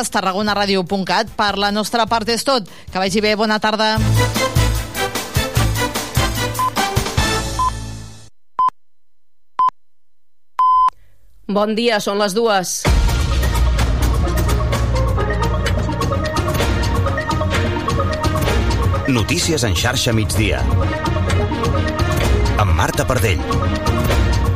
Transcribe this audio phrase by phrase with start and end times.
[0.00, 1.36] tarragonaradio.cat.
[1.36, 2.68] Per la nostra part és tot.
[2.92, 3.98] Que vagi bé, bona tarda.
[11.52, 12.80] Bon dia, són les dues.
[19.12, 20.62] Notícies en xarxa migdia.
[22.62, 23.42] Amb Marta Pardell.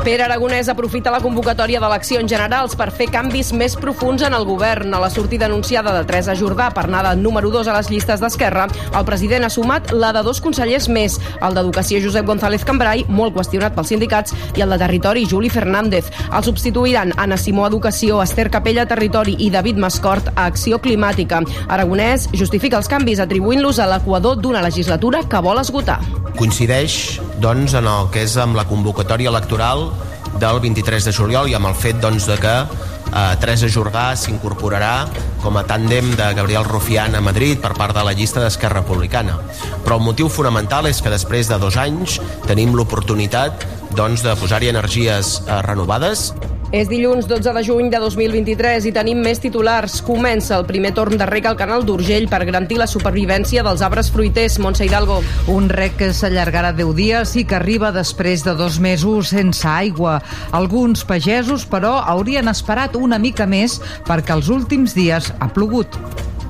[0.07, 4.93] Pere Aragonès aprofita la convocatòria d'eleccions generals per fer canvis més profuns en el govern.
[4.95, 8.23] A la sortida anunciada de Teresa Jordà per anar de número 2 a les llistes
[8.23, 13.03] d'Esquerra, el president ha sumat la de dos consellers més, el d'Educació Josep González Cambrai,
[13.09, 16.13] molt qüestionat pels sindicats, i el de Territori Juli Fernández.
[16.31, 21.43] El substituiran Anna Simó Educació, Esther Capella Territori i David Mascort a Acció Climàtica.
[21.67, 25.99] Aragonès justifica els canvis atribuint-los a l'equador d'una legislatura que vol esgotar.
[26.37, 29.89] Coincideix doncs, en el que és amb la convocatòria electoral
[30.37, 35.07] del 23 de juliol i amb el fet doncs, de que eh, Teresa Jordà s'incorporarà
[35.43, 39.39] com a tàndem de Gabriel Rufián a Madrid per part de la llista d'Esquerra Republicana.
[39.85, 43.65] Però el motiu fonamental és que després de dos anys tenim l'oportunitat
[43.97, 46.33] doncs, de posar-hi energies eh, renovades
[46.75, 50.01] És dilluns 12 de juny de 2023 i tenim més titulars.
[50.03, 54.11] Comença el primer torn de rec al canal d'Urgell per garantir la supervivència dels arbres
[54.11, 54.59] fruiters.
[54.59, 55.21] Montse Hidalgo.
[55.53, 60.19] Un rec que s'allargarà 10 dies i que arriba després de dos mesos sense aigua.
[60.51, 66.01] Alguns pagesos, però, haurien esperat una mica més perquè els últims dies ha plogut.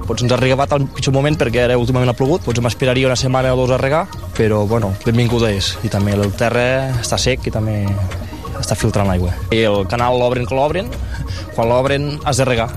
[0.07, 3.19] Potser ens ha arribat al pitjor moment perquè ara últimament ha plogut, potser m'esperaria una
[3.19, 4.05] setmana o dos a regar,
[4.39, 5.75] però bueno, benvinguda és.
[5.83, 7.83] I també el terra està sec i també
[8.61, 9.33] està filtrant l'aigua.
[9.55, 10.91] I el canal l'obren que l'obren,
[11.55, 12.71] quan l'obren has de regar.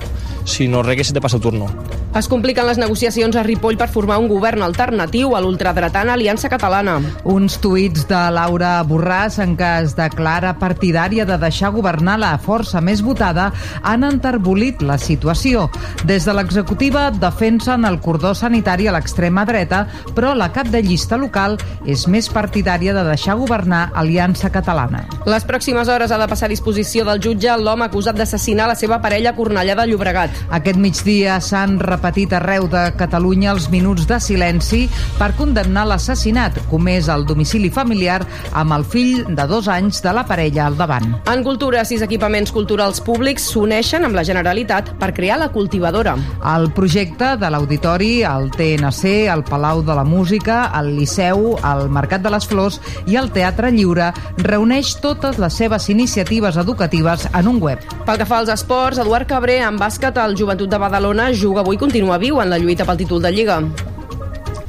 [0.50, 1.68] Si no regues se te passa el turno.
[2.10, 6.96] Es compliquen les negociacions a Ripoll per formar un govern alternatiu a l'ultradretana Aliança Catalana.
[7.22, 12.82] Uns tuits de Laura Borràs en què es declara partidària de deixar governar la força
[12.82, 13.52] més votada
[13.86, 15.68] han enterbolit la situació.
[16.02, 21.14] Des de l'executiva defensen el cordó sanitari a l'extrema dreta, però la cap de llista
[21.14, 25.06] local és més partidària de deixar governar Aliança Catalana.
[25.30, 28.98] Les pròximes hores ha de passar a disposició del jutge l'home acusat d'assassinar la seva
[28.98, 30.39] parella a Cornellà de Llobregat.
[30.50, 34.86] Aquest migdia s'han repetit arreu de Catalunya els minuts de silenci
[35.18, 38.20] per condemnar l'assassinat comès al domicili familiar
[38.52, 41.16] amb el fill de dos anys de la parella al davant.
[41.30, 46.16] En cultura, sis equipaments culturals públics s'uneixen amb la Generalitat per crear la cultivadora.
[46.54, 52.22] El projecte de l'Auditori, el TNC, el Palau de la Música, el Liceu, el Mercat
[52.22, 52.80] de les Flors
[53.10, 54.10] i el Teatre Lliure
[54.44, 57.82] reuneix totes les seves iniciatives educatives en un web.
[58.06, 61.78] Pel que fa als esports, Eduard Cabré, en bàsquet, el Joventut de Badalona juga avui
[61.78, 63.60] i continua viu en la lluita pel títol de Lliga.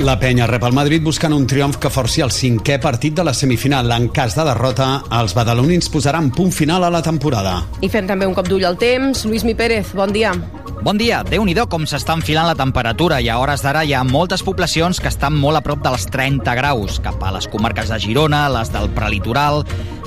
[0.01, 3.35] La penya rep el Madrid buscant un triomf que forci el cinquè partit de la
[3.37, 3.91] semifinal.
[3.93, 7.59] En cas de derrota, els badalonins posaran punt final a la temporada.
[7.85, 9.27] I fem també un cop d'ull al temps.
[9.27, 10.33] Lluís Mi Pérez, bon dia.
[10.81, 11.21] Bon dia.
[11.21, 14.99] déu nhi com s'està enfilant la temperatura i a hores d'ara hi ha moltes poblacions
[14.99, 18.71] que estan molt a prop dels 30 graus, cap a les comarques de Girona, les
[18.73, 19.61] del prelitoral,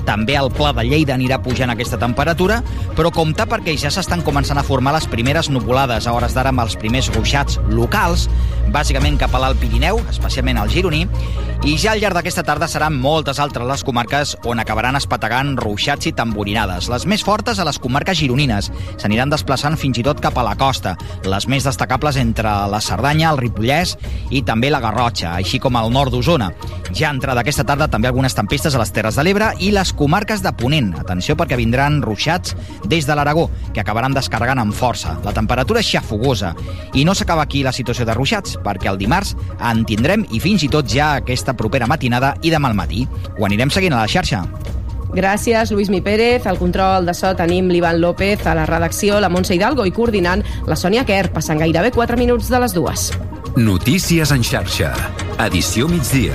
[0.07, 2.61] també al Pla de Lleida anirà pujant aquesta temperatura,
[2.97, 6.65] però compta perquè ja s'estan començant a formar les primeres nuvolades a hores d'ara amb
[6.65, 8.29] els primers ruixats locals,
[8.75, 11.05] bàsicament cap a l'Alt Pirineu, especialment al Gironí,
[11.65, 16.11] i ja al llarg d'aquesta tarda seran moltes altres les comarques on acabaran espetegant ruixats
[16.11, 16.91] i tamborinades.
[16.93, 18.69] Les més fortes a les comarques gironines
[19.01, 20.93] s'aniran desplaçant fins i tot cap a la costa,
[21.25, 23.95] les més destacables entre la Cerdanya, el Ripollès
[24.29, 26.51] i també la Garrotxa, així com al nord d'Osona.
[26.93, 30.43] Ja entrada aquesta tarda també algunes tempestes a les Terres de l'Ebre i les comarques
[30.43, 30.93] de Ponent.
[31.01, 35.19] Atenció perquè vindran ruixats des de l'Aragó, que acabaran descarregant amb força.
[35.25, 36.55] La temperatura és xafogosa.
[36.95, 40.65] I no s'acaba aquí la situació de ruixats, perquè el dimarts en tindrem i fins
[40.65, 43.09] i tot ja aquesta propera matinada i demà al matí.
[43.39, 44.45] Ho anirem seguint a la xarxa.
[45.15, 46.47] Gràcies, Lluís Mi Pérez.
[46.47, 50.43] Al control de so tenim l'Ivan López, a la redacció la Montse Hidalgo i coordinant
[50.67, 53.13] la Sònia Kerr, passant gairebé 4 minuts de les dues.
[53.55, 54.91] Notícies en xarxa.
[55.47, 56.35] Edició migdia.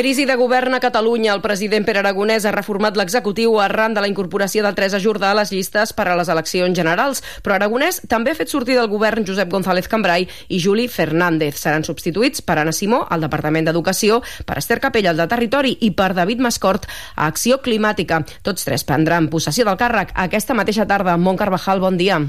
[0.00, 1.34] Crisi de govern a Catalunya.
[1.34, 5.36] El president Pere Aragonès ha reformat l'executiu arran de la incorporació de Teresa Jordà a
[5.36, 7.18] les llistes per a les eleccions generals.
[7.44, 11.58] Però Aragonès també ha fet sortir del govern Josep González Cambrai i Juli Fernández.
[11.60, 15.90] Seran substituïts per Anna Simó, al Departament d'Educació, per Esther Capella, al de Territori, i
[15.92, 16.86] per David Mascort,
[17.16, 18.22] a Acció Climàtica.
[18.40, 21.18] Tots tres prendran possessió del càrrec aquesta mateixa tarda.
[21.18, 22.22] Mont Carvajal, bon dia.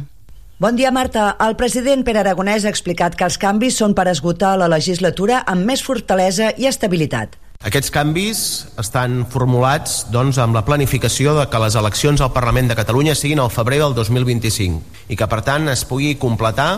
[0.60, 1.38] Bon dia, Marta.
[1.40, 5.64] El president Pere Aragonès ha explicat que els canvis són per esgotar la legislatura amb
[5.72, 7.40] més fortalesa i estabilitat.
[7.62, 8.40] Aquests canvis
[8.82, 13.38] estan formulats doncs, amb la planificació de que les eleccions al Parlament de Catalunya siguin
[13.44, 16.72] al febrer del 2025 i que, per tant, es pugui completar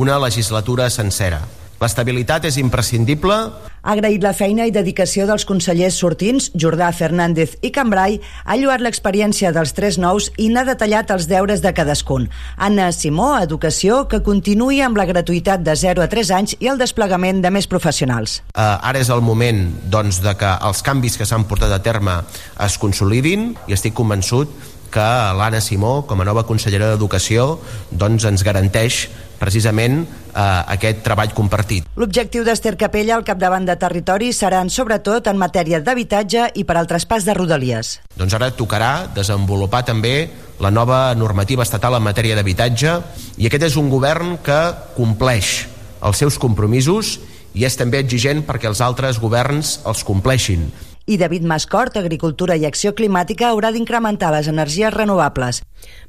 [0.00, 1.42] una legislatura sencera.
[1.80, 3.36] L'estabilitat és imprescindible
[3.80, 8.82] Ha agraït la feina i dedicació dels consellers sortins, Jordà, Fernández i Cambrai, ha lluat
[8.84, 12.26] l'experiència dels tres nous i n'ha detallat els deures de cadascun.
[12.60, 16.80] Anna Simó, Educació, que continuï amb la gratuïtat de 0 a 3 anys i el
[16.80, 18.42] desplegament de més professionals.
[18.52, 22.18] Uh, ara és el moment doncs, de que els canvis que s'han portat a terme
[22.60, 24.52] es consolidin i estic convençut
[24.92, 27.54] que l'Anna Simó, com a nova consellera d'Educació,
[27.94, 29.06] doncs ens garanteix
[29.40, 30.42] precisament eh,
[30.76, 31.88] aquest treball compartit.
[31.96, 36.90] L'objectiu d'Ester Capella al capdavant de territori seran sobretot en matèria d'habitatge i per al
[36.90, 37.96] traspàs de rodalies.
[38.20, 40.28] Doncs ara tocarà desenvolupar també
[40.60, 42.94] la nova normativa estatal en matèria d'habitatge
[43.40, 44.60] i aquest és un govern que
[44.96, 45.64] compleix
[46.04, 47.16] els seus compromisos
[47.56, 50.68] i és també exigent perquè els altres governs els compleixin
[51.10, 55.58] i David Mascort, Agricultura i Acció Climàtica, haurà d'incrementar les energies renovables.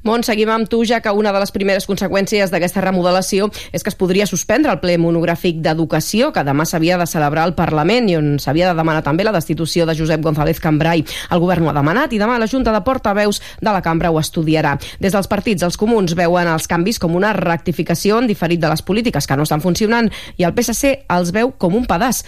[0.06, 3.90] Mont, seguim amb tu, ja que una de les primeres conseqüències d'aquesta remodelació és que
[3.90, 8.14] es podria suspendre el ple monogràfic d'Educació, que demà s'havia de celebrar al Parlament i
[8.18, 11.02] on s'havia de demanar també la destitució de Josep González Cambrai.
[11.34, 14.20] El govern ho ha demanat i demà la Junta de Portaveus de la cambra ho
[14.22, 14.76] estudiarà.
[15.02, 18.86] Des dels partits, els comuns veuen els canvis com una rectificació en diferit de les
[18.86, 22.22] polítiques que no estan funcionant i el PSC els veu com un pedaç.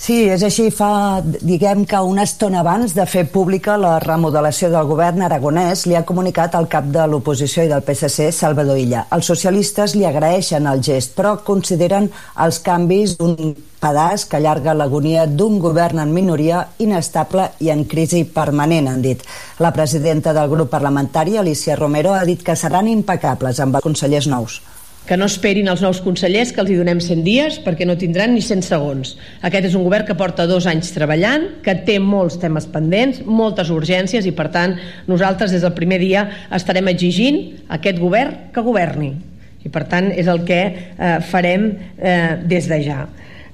[0.00, 0.70] Sí, és així.
[0.72, 5.98] Fa, diguem que una estona abans de fer pública la remodelació del govern aragonès li
[5.98, 9.02] ha comunicat el cap de l'oposició i del PSC, Salvador Illa.
[9.12, 12.08] Els socialistes li agraeixen el gest, però consideren
[12.46, 13.36] els canvis un
[13.84, 19.28] pedaç que allarga l'agonia d'un govern en minoria inestable i en crisi permanent, han dit.
[19.60, 24.32] La presidenta del grup parlamentari, Alicia Romero, ha dit que seran impecables amb els consellers
[24.32, 24.62] nous
[25.08, 28.34] que no esperin els nous consellers que els hi donem 100 dies perquè no tindran
[28.34, 29.16] ni 100 segons.
[29.46, 33.72] Aquest és un govern que porta dos anys treballant, que té molts temes pendents, moltes
[33.74, 34.76] urgències i per tant
[35.10, 39.14] nosaltres des del primer dia estarem exigint a aquest govern que governi.
[39.60, 43.02] I per tant és el que eh, farem eh, des de ja.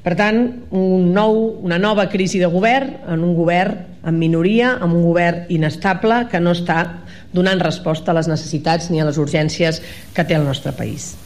[0.06, 0.36] Per tant,
[0.70, 5.50] un nou, una nova crisi de govern en un govern en minoria, amb un govern
[5.50, 6.78] inestable que no està
[7.34, 9.82] donant resposta a les necessitats ni a les urgències
[10.14, 11.16] que té el nostre país.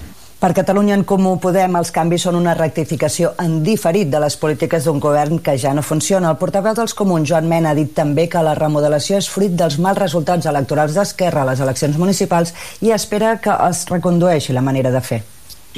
[0.40, 4.86] Per Catalunya en Comú Podem, els canvis són una rectificació en diferit de les polítiques
[4.88, 6.30] d'un govern que ja no funciona.
[6.30, 9.76] El portaveu dels comuns, Joan Mena, ha dit també que la remodelació és fruit dels
[9.76, 14.94] mals resultats electorals d'Esquerra a les eleccions municipals i espera que es recondueixi la manera
[14.96, 15.20] de fer.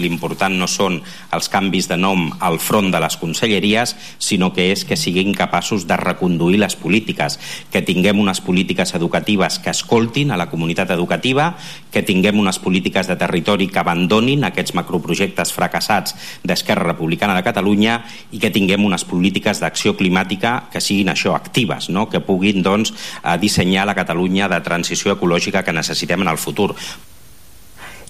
[0.01, 1.03] L'important no són
[1.37, 5.85] els canvis de nom al front de les conselleries, sinó que és que siguin capaços
[5.89, 7.39] de reconduir les polítiques,
[7.71, 11.53] que tinguem unes polítiques educatives que escoltin a la comunitat educativa,
[11.93, 18.01] que tinguem unes polítiques de territori que abandonin aquests macroprojectes fracassats d'Esquerra Republicana de Catalunya
[18.33, 22.09] i que tinguem unes polítiques d'acció climàtica que siguin això, actives, no?
[22.09, 22.95] que puguin doncs,
[23.41, 26.73] dissenyar la Catalunya de transició ecològica que necessitem en el futur.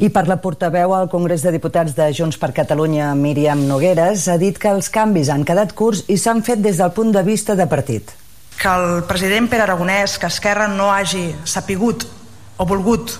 [0.01, 4.39] I per la portaveu al Congrés de Diputats de Junts per Catalunya, Míriam Nogueres, ha
[4.41, 7.57] dit que els canvis han quedat curts i s'han fet des del punt de vista
[7.59, 8.15] de partit.
[8.57, 12.07] Que el president Pere Aragonès, que Esquerra no hagi sapigut
[12.57, 13.19] o volgut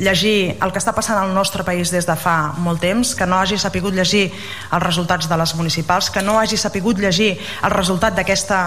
[0.00, 3.38] llegir el que està passant al nostre país des de fa molt temps, que no
[3.38, 8.16] hagi sapigut llegir els resultats de les municipals, que no hagi sapigut llegir el resultat
[8.16, 8.60] d'aquesta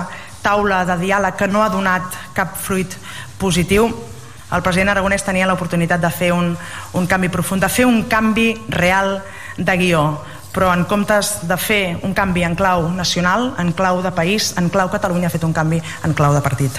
[0.46, 2.06] taula de diàleg que no ha donat
[2.38, 2.98] cap fruit
[3.42, 3.90] positiu
[4.54, 6.54] el president Aragonès tenia l'oportunitat de fer un,
[6.94, 9.18] un canvi profund, de fer un canvi real
[9.58, 10.06] de guió
[10.54, 14.70] però en comptes de fer un canvi en clau nacional, en clau de país, en
[14.70, 16.78] clau Catalunya ha fet un canvi en clau de partit.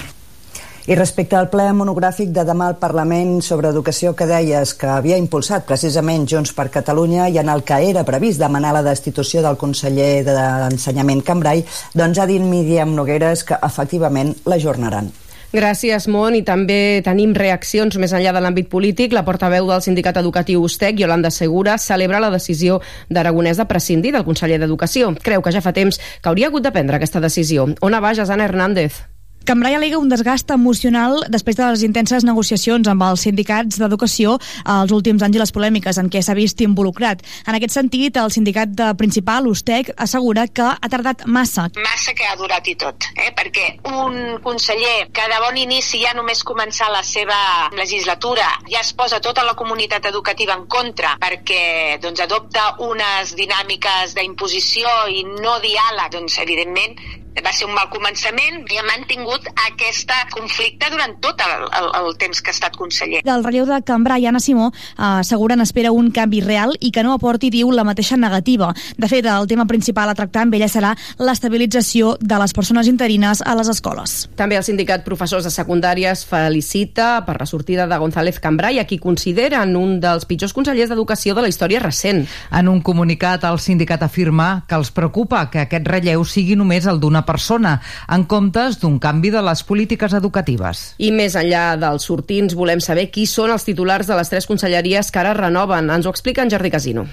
[0.85, 5.17] I respecte al ple monogràfic de demà al Parlament sobre educació que deies que havia
[5.17, 9.57] impulsat precisament Junts per Catalunya i en el que era previst demanar la destitució del
[9.57, 11.65] conseller d'Ensenyament Cambrai,
[11.97, 15.09] doncs ha dit Míriam Nogueres que efectivament l'ajornaran.
[15.53, 16.35] Gràcies, Mont.
[16.35, 19.13] I també tenim reaccions més enllà de l'àmbit polític.
[19.15, 24.27] La portaveu del sindicat educatiu USTEC, Yolanda Segura, celebra la decisió d'Aragonès de prescindir del
[24.27, 25.13] conseller d'Educació.
[25.23, 27.69] Creu que ja fa temps que hauria hagut de prendre aquesta decisió.
[27.81, 29.14] On va, Jasana Hernández?
[29.45, 34.31] Cambrai alega un desgast emocional després de les intenses negociacions amb els sindicats d'educació
[34.73, 37.19] als últims anys i les polèmiques en què s'ha vist involucrat.
[37.45, 41.67] En aquest sentit, el sindicat de principal, USTEC, assegura que ha tardat massa.
[41.77, 43.29] Massa que ha durat i tot, eh?
[43.37, 47.37] perquè un conseller que de bon inici ja només començar la seva
[47.77, 54.17] legislatura ja es posa tota la comunitat educativa en contra perquè doncs, adopta unes dinàmiques
[54.17, 56.97] d'imposició i no diàleg, doncs evidentment
[57.43, 62.17] va ser un mal començament i ha mantingut aquest conflicte durant tot el, el, el
[62.21, 63.21] temps que ha estat conseller.
[63.25, 67.03] Del relleu de Cambra i Anna Simó eh, asseguren espera un canvi real i que
[67.03, 68.71] no aporti, diu, la mateixa negativa.
[68.97, 73.41] De fet, el tema principal a tractar amb ella serà l'estabilització de les persones interines
[73.41, 74.15] a les escoles.
[74.39, 78.99] També el sindicat Professors de Secundàries felicita per la sortida de González Cambrai, a qui
[79.01, 82.25] consideren un dels pitjors consellers d'Educació de la història recent.
[82.51, 87.01] En un comunicat, el sindicat afirma que els preocupa que aquest relleu sigui només el
[87.01, 90.87] d'una persona, en comptes d'un canvi de les polítiques educatives.
[90.97, 95.11] I més enllà dels sortins, volem saber qui són els titulars de les tres conselleries
[95.11, 95.89] que ara renoven.
[95.89, 97.07] Ens ho explica en Jordi Casino.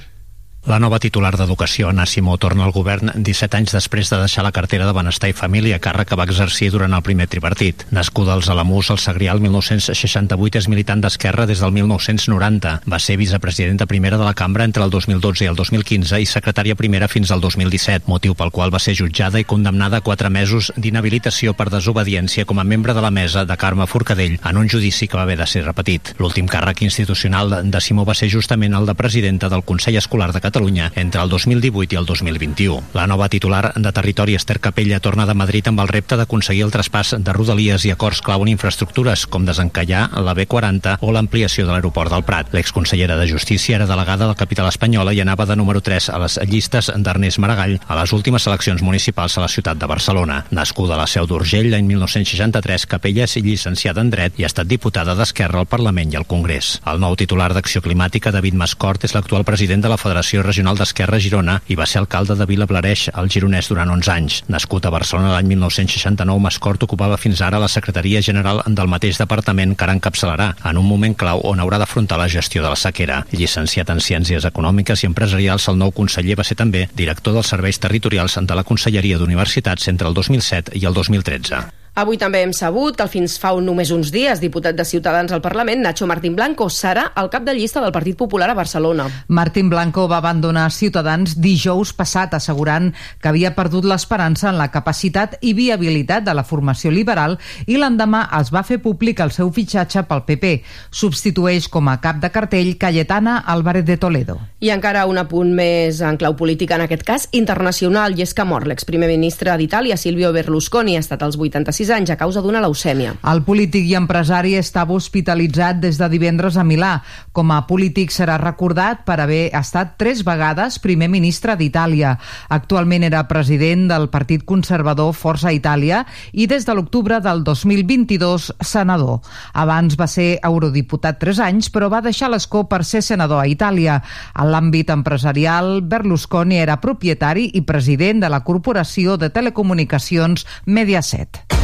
[0.63, 4.53] La nova titular d'Educació, Anna Simó, torna al govern 17 anys després de deixar la
[4.55, 7.83] cartera de Benestar i Família, càrrec que va exercir durant el primer tripartit.
[7.91, 12.75] Nascuda als Alamús, al Segrià, el 1968, és militant d'Esquerra des del 1990.
[12.87, 16.79] Va ser vicepresidenta primera de la cambra entre el 2012 i el 2015 i secretària
[16.79, 20.71] primera fins al 2017, motiu pel qual va ser jutjada i condemnada a quatre mesos
[20.77, 25.11] d'inhabilitació per desobediència com a membre de la mesa de Carme Forcadell en un judici
[25.11, 26.15] que va haver de ser repetit.
[26.23, 30.39] L'últim càrrec institucional de Simó va ser justament el de presidenta del Consell Escolar de
[30.39, 32.83] Catalunya Catalunya entre el 2018 i el 2021.
[32.93, 36.73] La nova titular de Territori, Esther Capella, torna de Madrid amb el repte d'aconseguir el
[36.75, 41.73] traspàs de rodalies i acords clau en infraestructures, com desencallar la B40 o l'ampliació de
[41.73, 42.53] l'aeroport del Prat.
[42.53, 46.21] L'exconsellera de Justícia era delegada de la capital espanyola i anava de número 3 a
[46.21, 50.43] les llistes d'Ernest Maragall a les últimes eleccions municipals a la ciutat de Barcelona.
[50.51, 54.69] Nascuda a la seu d'Urgell l'any 1963, Capella és llicenciada en dret i ha estat
[54.69, 56.77] diputada d'Esquerra al Parlament i al Congrés.
[56.85, 61.19] El nou titular d'Acció Climàtica, David Mascort, és l'actual president de la Federació Regional d'Esquerra
[61.23, 64.39] Girona i va ser alcalde de Vilablareix, al Gironès, durant 11 anys.
[64.53, 69.77] Nascut a Barcelona l'any 1969, Mascort ocupava fins ara la Secretaria General del mateix departament
[69.77, 73.23] que ara encapçalarà, en un moment clau on haurà d'afrontar la gestió de la sequera.
[73.33, 77.81] Llicenciat en Ciències Econòmiques i Empresarials, el nou conseller va ser també director dels serveis
[77.83, 81.82] territorials de la Conselleria d'Universitats entre el 2007 i el 2013.
[81.93, 85.43] Avui també hem sabut que fins fa un, només uns dies, diputat de Ciutadans al
[85.45, 89.11] Parlament, Nacho Martín Blanco, serà el cap de llista del Partit Popular a Barcelona.
[89.29, 95.37] Martín Blanco va abandonar Ciutadans dijous passat, assegurant que havia perdut l'esperança en la capacitat
[95.43, 100.07] i viabilitat de la formació liberal i l'endemà es va fer públic el seu fitxatge
[100.09, 100.55] pel PP.
[100.89, 104.39] Substitueix com a cap de cartell Cayetana Álvarez de Toledo.
[104.65, 108.49] I encara un apunt més en clau política, en aquest cas internacional, i és que
[108.49, 112.61] mor l'exprimer ministre d'Itàlia, Silvio Berlusconi, ha estat als 86 26 anys a causa d'una
[112.63, 113.17] leucèmia.
[113.27, 117.01] El polític i empresari estava hospitalitzat des de divendres a Milà.
[117.35, 122.15] Com a polític serà recordat per haver estat tres vegades primer ministre d'Itàlia.
[122.55, 129.21] Actualment era president del Partit Conservador Força Itàlia i des de l'octubre del 2022 senador.
[129.53, 134.01] Abans va ser eurodiputat tres anys, però va deixar l'escó per ser senador a Itàlia.
[134.39, 141.62] En l'àmbit empresarial, Berlusconi era propietari i president de la Corporació de Telecomunicacions Mediaset.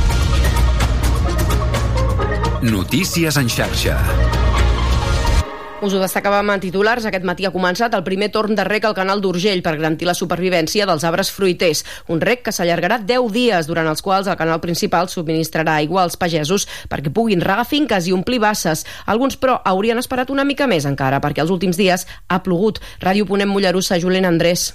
[2.62, 3.95] Notícies en xarxa.
[5.79, 7.05] Us ho destacàvem en titulars.
[7.07, 10.17] Aquest matí ha començat el primer torn de rec al canal d'Urgell per garantir la
[10.19, 11.85] supervivència dels arbres fruiters.
[12.11, 16.19] Un rec que s'allargarà 10 dies, durant els quals el canal principal subministrarà aigua als
[16.19, 18.83] pagesos perquè puguin regar finques i omplir basses.
[19.07, 22.83] Alguns, però, haurien esperat una mica més encara, perquè els últims dies ha plogut.
[22.99, 24.73] Ràdio Ponent Mollerussa, Julen Andrés.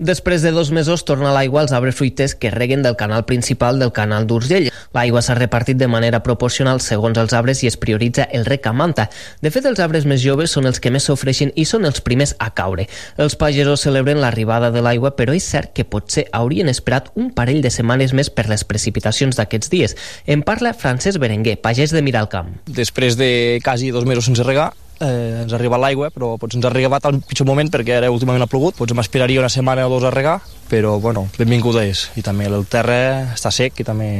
[0.00, 3.92] Després de dos mesos torna l'aigua als arbres fruiters que reguen del canal principal del
[3.92, 4.70] canal d'Urgell.
[4.96, 8.72] L'aigua s'ha repartit de manera proporcional segons els arbres i es prioritza el rec a
[8.72, 9.10] manta.
[9.44, 12.32] De fet, els arbres més joves són els que més s'ofreixen i són els primers
[12.40, 12.88] a caure.
[13.20, 17.60] Els pagesos celebren l'arribada de l'aigua, però és cert que potser haurien esperat un parell
[17.60, 20.00] de setmanes més per les precipitacions d'aquests dies.
[20.24, 22.56] En parla Francesc Berenguer, pagès de Miralcamp.
[22.64, 26.68] Després de quasi dos mesos sense regar, eh, ens ha arribat l'aigua, però potser ens
[26.68, 29.92] ha arribat al pitjor moment perquè ara últimament ha plogut, potser m'esperaria una setmana o
[29.92, 30.38] dos a regar,
[30.70, 32.08] però bueno, benvinguda és.
[32.20, 33.00] I també el terra
[33.34, 34.10] està sec i també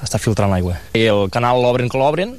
[0.00, 0.78] està filtrant l'aigua.
[0.96, 2.34] I el canal l'obren que l'obren,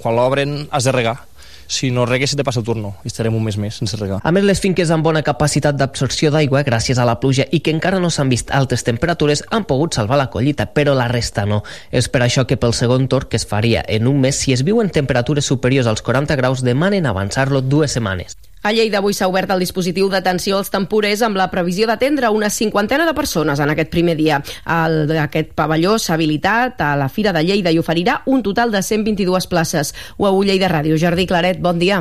[0.00, 1.18] quan l'obren has de regar
[1.66, 4.20] si no regues se te passa el turno i estarem un mes més sense regar.
[4.22, 7.74] A més, les finques amb bona capacitat d'absorció d'aigua gràcies a la pluja i que
[7.74, 11.62] encara no s'han vist altes temperatures han pogut salvar la collita, però la resta no.
[11.90, 14.64] És per això que pel segon torn, que es faria en un mes, si es
[14.64, 18.36] viuen temperatures superiors als 40 graus, demanen avançar-lo dues setmanes.
[18.64, 22.48] A Lleida avui s'ha obert el dispositiu d'atenció als temporers amb la previsió d'atendre una
[22.48, 24.38] cinquantena de persones en aquest primer dia.
[24.64, 28.80] El, aquest pavelló s'ha habilitat a la Fira de Lleida i oferirà un total de
[28.80, 29.92] 122 places.
[30.16, 30.96] UAU Lleida Ràdio.
[30.96, 32.00] Jordi Claret, bon dia.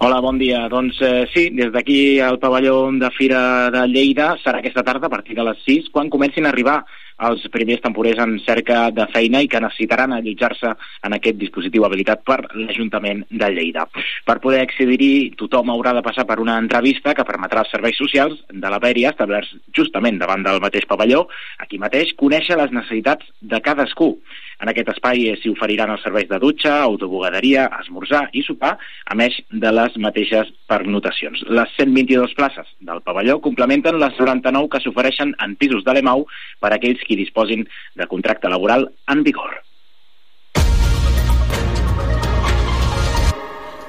[0.00, 0.64] Hola, bon dia.
[0.72, 5.12] Doncs eh, sí, des d'aquí al pavelló de Fira de Lleida serà aquesta tarda a
[5.12, 6.86] partir de les 6 quan comencin a arribar
[7.22, 10.72] els primers temporers en cerca de feina i que necessitaran allotjar-se
[11.06, 13.86] en aquest dispositiu habilitat per l'Ajuntament de Lleida.
[14.26, 18.40] Per poder accedir-hi, tothom haurà de passar per una entrevista que permetrà als serveis socials
[18.50, 21.28] de la Pèria, establerts justament davant del mateix pavelló,
[21.58, 24.14] aquí mateix, conèixer les necessitats de cadascú.
[24.62, 29.36] En aquest espai s'hi oferiran els serveis de dutxa, autobugaderia, esmorzar i sopar, a més
[29.50, 31.44] de les mateixes pernotacions.
[31.48, 36.26] Les 122 places del pavelló complementen les 99 que s'ofereixen en pisos de l'EMAU
[36.60, 37.66] per a aquells qui disposin
[37.98, 39.62] de contracte laboral en vigor.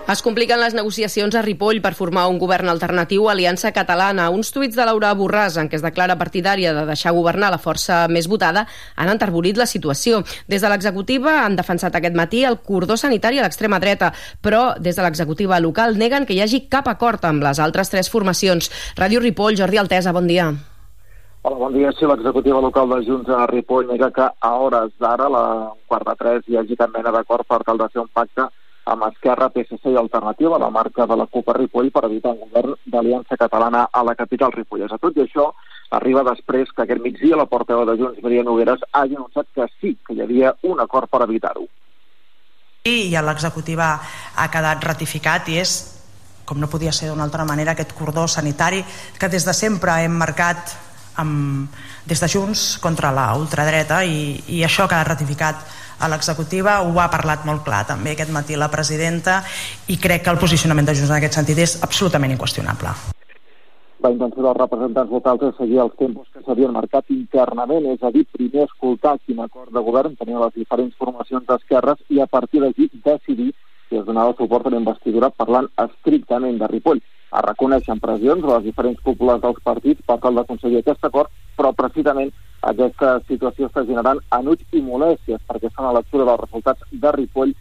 [0.06, 4.28] Es compliquen les negociacions a Ripoll per formar un govern alternatiu a Aliança Catalana.
[4.30, 8.04] Uns tuits de Laura Borràs, en què es declara partidària de deixar governar la força
[8.06, 8.68] més votada,
[9.02, 10.20] han enterbolit la situació.
[10.46, 14.12] Des de l'executiva han defensat aquest matí el cordó sanitari a l'extrema dreta,
[14.46, 18.12] però des de l'executiva local neguen que hi hagi cap acord amb les altres tres
[18.14, 18.70] formacions.
[19.02, 20.52] Ràdio Ripoll, Jordi Altesa, bon dia.
[21.42, 21.90] Hola, bon dia.
[21.98, 26.16] Sí, l'executiva local de Junts a Ripoll nega que a hores d'ara, la quart de
[26.22, 28.46] tres, hi hagi cap mena d'acord per tal de fer un pacte
[28.86, 32.44] amb Esquerra, PSC i Alternativa, la marca de la CUP a Ripoll, per evitar un
[32.46, 35.00] govern d'Aliança Catalana a la capital ripollesa.
[35.02, 35.48] Tot i això,
[35.98, 39.96] arriba després que aquest migdia la portaveu de Junts, Maria Nogueres, hagi anunciat que sí,
[40.06, 41.66] que hi havia un acord per evitar-ho.
[42.86, 43.96] I l'executiva
[44.38, 45.76] ha quedat ratificat i és
[46.46, 48.84] com no podia ser d'una altra manera, aquest cordó sanitari
[49.18, 50.76] que des de sempre hem marcat
[51.18, 51.74] amb,
[52.06, 55.66] des de Junts contra la ultradreta i, i això ha quedat ratificat
[56.00, 59.42] a l'executiva, ho ha parlat molt clar també aquest matí la presidenta
[59.88, 62.96] i crec que el posicionament de Junts en aquest sentit és absolutament inqüestionable.
[64.06, 68.12] La intenció dels representants locals és seguir els tempos que s'havien marcat internament, és a
[68.14, 72.62] dir, primer escoltar quin acord de govern tenien les diferents formacions d'esquerres i a partir
[72.62, 73.54] d'aquí decidir
[73.90, 77.02] si es donava suport a la investidura parlant estrictament de Ripoll.
[77.36, 81.74] Es reconeixen pressions a les diferents cúpules dels partits per tal d'aconseguir aquest acord, però
[81.74, 82.32] precisament
[82.72, 87.54] aquesta situació està generant enuig i molèsties perquè són a lectura dels resultats de Ripoll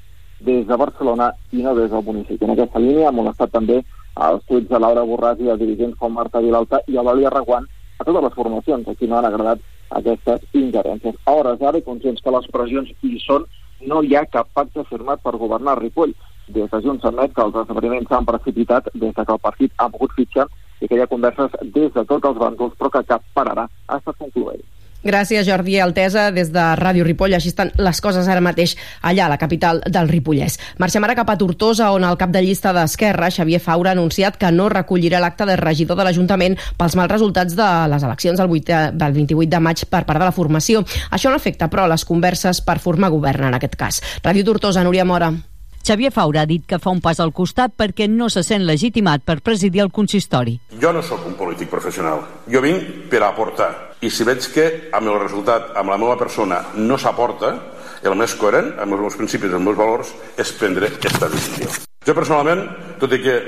[0.46, 2.44] des de Barcelona i no des del municipi.
[2.44, 3.82] En aquesta línia ha molestat també
[4.28, 7.68] els tuits de Laura Borràs i de dirigents com Marta Vilalta i Eulàlia Reguant
[7.98, 9.60] a totes les formacions a qui no han agradat
[10.00, 11.16] aquestes ingerències.
[11.24, 13.44] A hores d'ara, conscients que les pressions hi són,
[13.84, 16.14] no hi ha cap pacte firmat per governar Ripoll.
[16.48, 19.88] Des de Junts admet que els esdeveniments s'han precipitat des de que el partit ha
[19.92, 20.48] pogut fitxar
[20.80, 23.68] i que hi ha converses des de tots els bàndols, però que cap per ara
[23.86, 24.64] ha estat concloent.
[25.04, 27.34] Gràcies, Jordi Altesa, des de Ràdio Ripoll.
[27.36, 30.56] Així estan les coses ara mateix allà, a la capital del Ripollès.
[30.80, 34.40] Marxem ara cap a Tortosa, on el cap de llista d'Esquerra, Xavier Faura, ha anunciat
[34.40, 38.48] que no recollirà l'acte de regidor de l'Ajuntament pels mals resultats de les eleccions del,
[38.48, 40.86] 8, del 28 de maig per part de la formació.
[41.12, 44.00] Això no afecta, però, les converses per formar govern en aquest cas.
[44.24, 45.34] Ràdio Tortosa, Núria Mora.
[45.84, 49.20] Xavier Faura ha dit que fa un pas al costat perquè no se sent legitimat
[49.20, 50.56] per presidir el consistori.
[50.80, 52.24] Jo no sóc un polític professional.
[52.48, 53.68] Jo vinc per aportar.
[54.04, 57.54] I si veig que amb el resultat, amb la meva persona, no s'aporta,
[58.04, 61.70] el més coherent, amb els meus principis, i els meus valors, és prendre aquesta decisió.
[62.04, 62.66] Jo personalment,
[63.00, 63.38] tot i que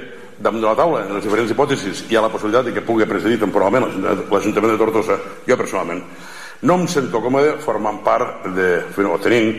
[0.41, 3.05] damunt de la taula, en les diferents hipòtesis, hi ha la possibilitat de que pugui
[3.09, 3.85] presidir temporalment
[4.33, 6.03] l'Ajuntament de Tortosa, jo personalment
[6.63, 8.71] no em sento còmode formant part de,
[9.05, 9.51] o tenint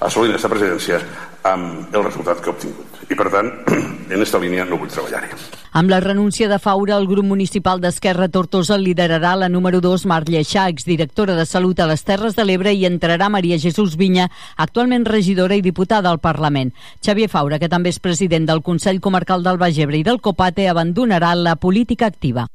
[0.00, 1.00] assolint aquesta presidència
[1.46, 3.00] amb el resultat que ha obtingut.
[3.06, 3.52] I, per tant,
[4.10, 5.30] en aquesta línia no vull treballar-hi.
[5.76, 10.22] Amb la renúncia de Faura, el grup municipal d'Esquerra Tortosa liderarà la número 2, Mar
[10.24, 15.06] Lleixà, exdirectora de Salut a les Terres de l'Ebre, i entrarà Maria Jesús Vinya, actualment
[15.06, 16.72] regidora i diputada al Parlament.
[17.04, 20.66] Xavier Faura, que també és president del Consell Comarcal del Baix Ebre i del Copate,
[20.68, 22.48] abandonarà la política activa.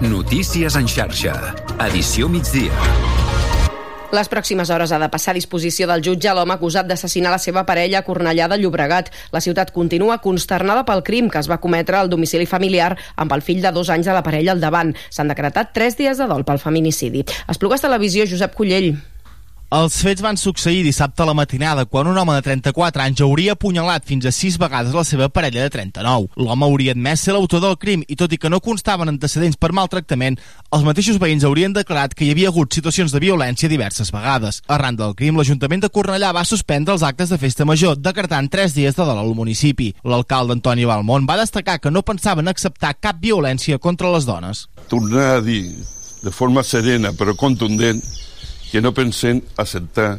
[0.00, 1.34] Notícies en xarxa.
[1.90, 2.72] Edició migdia.
[4.10, 7.62] Les pròximes hores ha de passar a disposició del jutge l'home acusat d'assassinar la seva
[7.66, 9.12] parella a Cornellà de Llobregat.
[9.30, 13.44] La ciutat continua consternada pel crim que es va cometre al domicili familiar amb el
[13.46, 14.90] fill de dos anys de la parella al davant.
[15.14, 17.22] S'han decretat tres dies de dol pel feminicidi.
[17.46, 18.96] Esplugues Televisió, Josep Cullell.
[19.70, 23.52] Els fets van succeir dissabte a la matinada, quan un home de 34 anys hauria
[23.54, 26.32] apunyalat fins a 6 vegades la seva parella de 39.
[26.42, 29.70] L'home hauria admès ser l'autor del crim i, tot i que no constaven antecedents per
[29.70, 30.40] maltractament,
[30.74, 34.58] els mateixos veïns haurien declarat que hi havia hagut situacions de violència diverses vegades.
[34.66, 38.74] Arran del crim, l'Ajuntament de Cornellà va suspendre els actes de festa major, decretant 3
[38.74, 39.92] dies de dol al municipi.
[40.02, 44.64] L'alcalde Antoni Balmont va destacar que no pensaven acceptar cap violència contra les dones.
[44.90, 45.62] Tornar a dir
[46.26, 48.02] de forma serena però contundent
[48.70, 50.18] que no pensen acceptar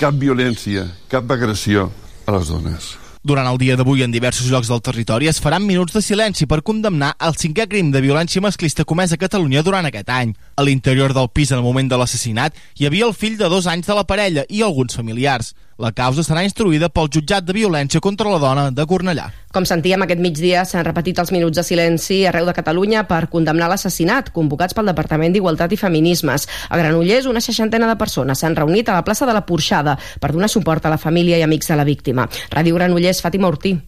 [0.00, 1.90] cap violència, cap agressió
[2.26, 2.96] a les dones.
[3.20, 6.62] Durant el dia d'avui en diversos llocs del territori es faran minuts de silenci per
[6.64, 10.32] condemnar el cinquè crim de violència masclista comès a Catalunya durant aquest any.
[10.56, 13.68] A l'interior del pis en el moment de l'assassinat hi havia el fill de dos
[13.68, 15.52] anys de la parella i alguns familiars.
[15.80, 19.30] La causa serà instruïda pel jutjat de violència contra la dona de Cornellà.
[19.56, 23.70] Com sentíem aquest migdia, s'han repetit els minuts de silenci arreu de Catalunya per condemnar
[23.72, 26.44] l'assassinat, convocats pel Departament d'Igualtat i Feminismes.
[26.68, 30.34] A Granollers, una seixantena de persones s'han reunit a la plaça de la Porxada per
[30.36, 32.28] donar suport a la família i amics de la víctima.
[32.52, 33.78] Ràdio Granollers, Fàtima Ortí.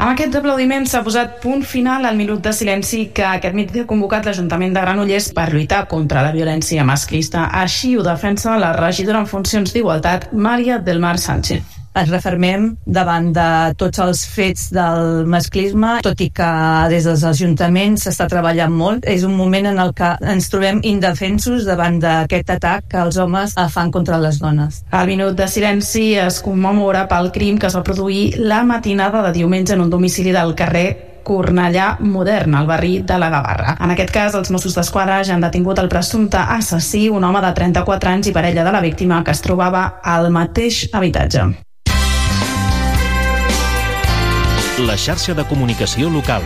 [0.00, 3.88] Amb aquests aplaudiments s'ha posat punt final al minut de silenci que aquest migdia ha
[3.90, 7.42] convocat l'Ajuntament de Granollers per lluitar contra la violència masclista.
[7.64, 13.30] Així ho defensa la regidora en funcions d'Igualtat, Maria del Mar Sánchez ens refermem davant
[13.34, 13.48] de
[13.80, 16.50] tots els fets del masclisme, tot i que
[16.92, 19.06] des dels ajuntaments s'està treballant molt.
[19.10, 23.56] És un moment en el que ens trobem indefensos davant d'aquest atac que els homes
[23.74, 24.82] fan contra les dones.
[24.90, 29.34] Al minut de silenci es commemora pel crim que es va produir la matinada de
[29.40, 30.88] diumenge en un domicili del carrer
[31.24, 33.76] Cornellà Modern, al barri de la Gavarra.
[33.84, 37.52] En aquest cas, els Mossos d'Esquadra ja han detingut el presumpte assassí, un home de
[37.54, 41.50] 34 anys i parella de la víctima que es trobava al mateix habitatge.
[44.86, 46.44] La xarxa de comunicació local.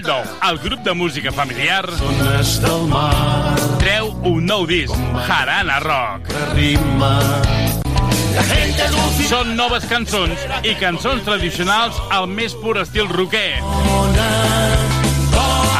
[0.00, 1.84] D'Ou, el grup de música familiar...
[1.98, 3.54] Zones del mar...
[3.78, 4.94] Treu un nou disc,
[5.26, 6.30] Jarana Rock.
[6.54, 7.12] Rima...
[9.30, 13.60] Són noves cançons i cançons tradicionals al més pur estil roquer.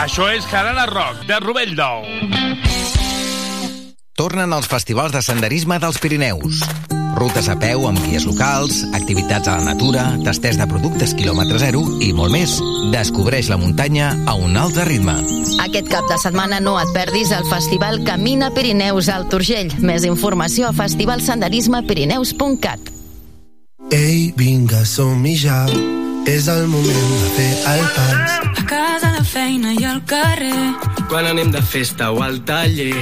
[0.03, 2.70] Això és Jarana Rock, de Rovell d'Ou.
[4.21, 6.59] Tornen els festivals de senderisme dels Pirineus.
[7.17, 11.81] Rutes a peu amb guies locals, activitats a la natura, tasters de productes quilòmetre zero
[12.05, 12.59] i molt més.
[12.93, 15.15] Descobreix la muntanya a un altre ritme.
[15.65, 19.73] Aquest cap de setmana no et perdis el Festival Camina Pirineus al Turgell.
[19.81, 22.93] Més informació a festivalsenderismepirineus.cat
[23.89, 25.65] Ei, vinga, som-hi ja.
[26.27, 28.35] És el moment de fer el pas.
[28.61, 30.75] A casa, la feina i al carrer.
[31.09, 32.95] Quan anem de festa o al taller.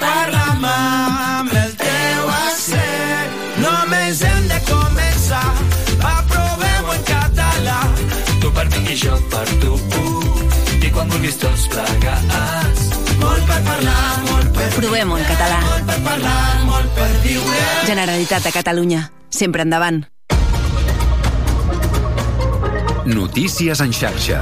[0.00, 3.34] Parla'm amb el teu accent.
[3.64, 5.48] Només hem de començar.
[6.12, 7.80] Aprovem-ho en català.
[8.40, 9.74] Tu per mi i jo per tu.
[10.80, 12.86] I quan vulguis tots plegats.
[13.20, 15.60] Molt per parlar, molt per Provem-ho en català.
[15.66, 17.68] Molt per parlar, molt per viure.
[17.90, 19.04] Generalitat de Catalunya.
[19.30, 20.04] Sempre endavant.
[23.10, 24.38] Notícies en xarxa.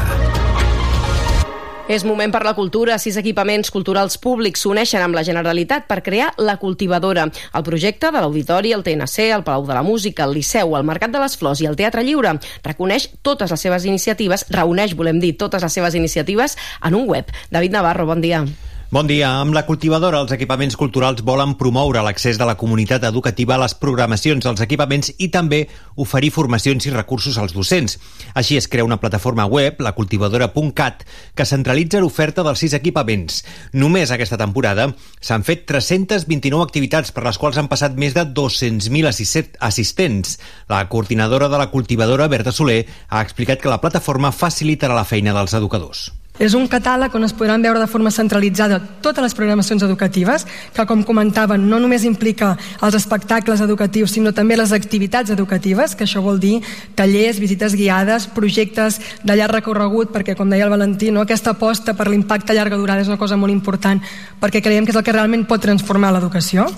[1.88, 2.98] És moment per la cultura.
[3.00, 7.24] Sis equipaments culturals públics s'uneixen amb la Generalitat per crear La Cultivadora.
[7.32, 11.16] El projecte de l'Auditori, el TNC, el Palau de la Música, el Liceu, el Mercat
[11.16, 15.38] de les Flors i el Teatre Lliure reconeix totes les seves iniciatives, reuneix, volem dir,
[15.40, 17.32] totes les seves iniciatives en un web.
[17.48, 18.44] David Navarro, bon dia.
[18.90, 19.34] Bon dia.
[19.42, 23.74] Amb la cultivadora, els equipaments culturals volen promoure l'accés de la comunitat educativa a les
[23.76, 25.58] programacions dels equipaments i també
[26.00, 27.98] oferir formacions i recursos als docents.
[28.32, 31.04] Així es crea una plataforma web, lacultivadora.cat,
[31.36, 33.42] que centralitza l'oferta dels sis equipaments.
[33.76, 34.86] Només aquesta temporada
[35.20, 40.38] s'han fet 329 activitats per les quals han passat més de 200.000 assistents.
[40.72, 45.36] La coordinadora de la cultivadora, Berta Soler, ha explicat que la plataforma facilitarà la feina
[45.36, 46.06] dels educadors.
[46.38, 50.86] És un catàleg on es podran veure de forma centralitzada totes les programacions educatives, que
[50.86, 56.22] com comentaven no només implica els espectacles educatius, sinó també les activitats educatives, que això
[56.22, 56.60] vol dir
[56.94, 61.96] tallers, visites guiades, projectes de llarg recorregut, perquè com deia el Valentí, no, aquesta aposta
[61.98, 63.98] per l'impacte a llarga durada és una cosa molt important,
[64.38, 66.68] perquè creiem que és el que realment pot transformar l'educació.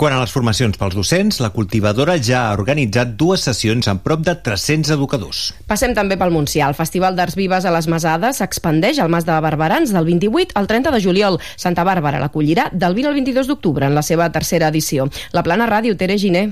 [0.00, 4.22] Quant a les formacions pels docents, la cultivadora ja ha organitzat dues sessions amb prop
[4.24, 5.40] de 300 educadors.
[5.68, 6.70] Passem també pel Montsià.
[6.72, 10.70] El Festival d'Arts Vives a les Masades s'expandeix al Mas de Barberans del 28 al
[10.72, 11.36] 30 de juliol.
[11.52, 15.10] Santa Bàrbara l'acollirà del 20 al 22 d'octubre en la seva tercera edició.
[15.36, 16.48] La Plana Ràdio, Tere Giner.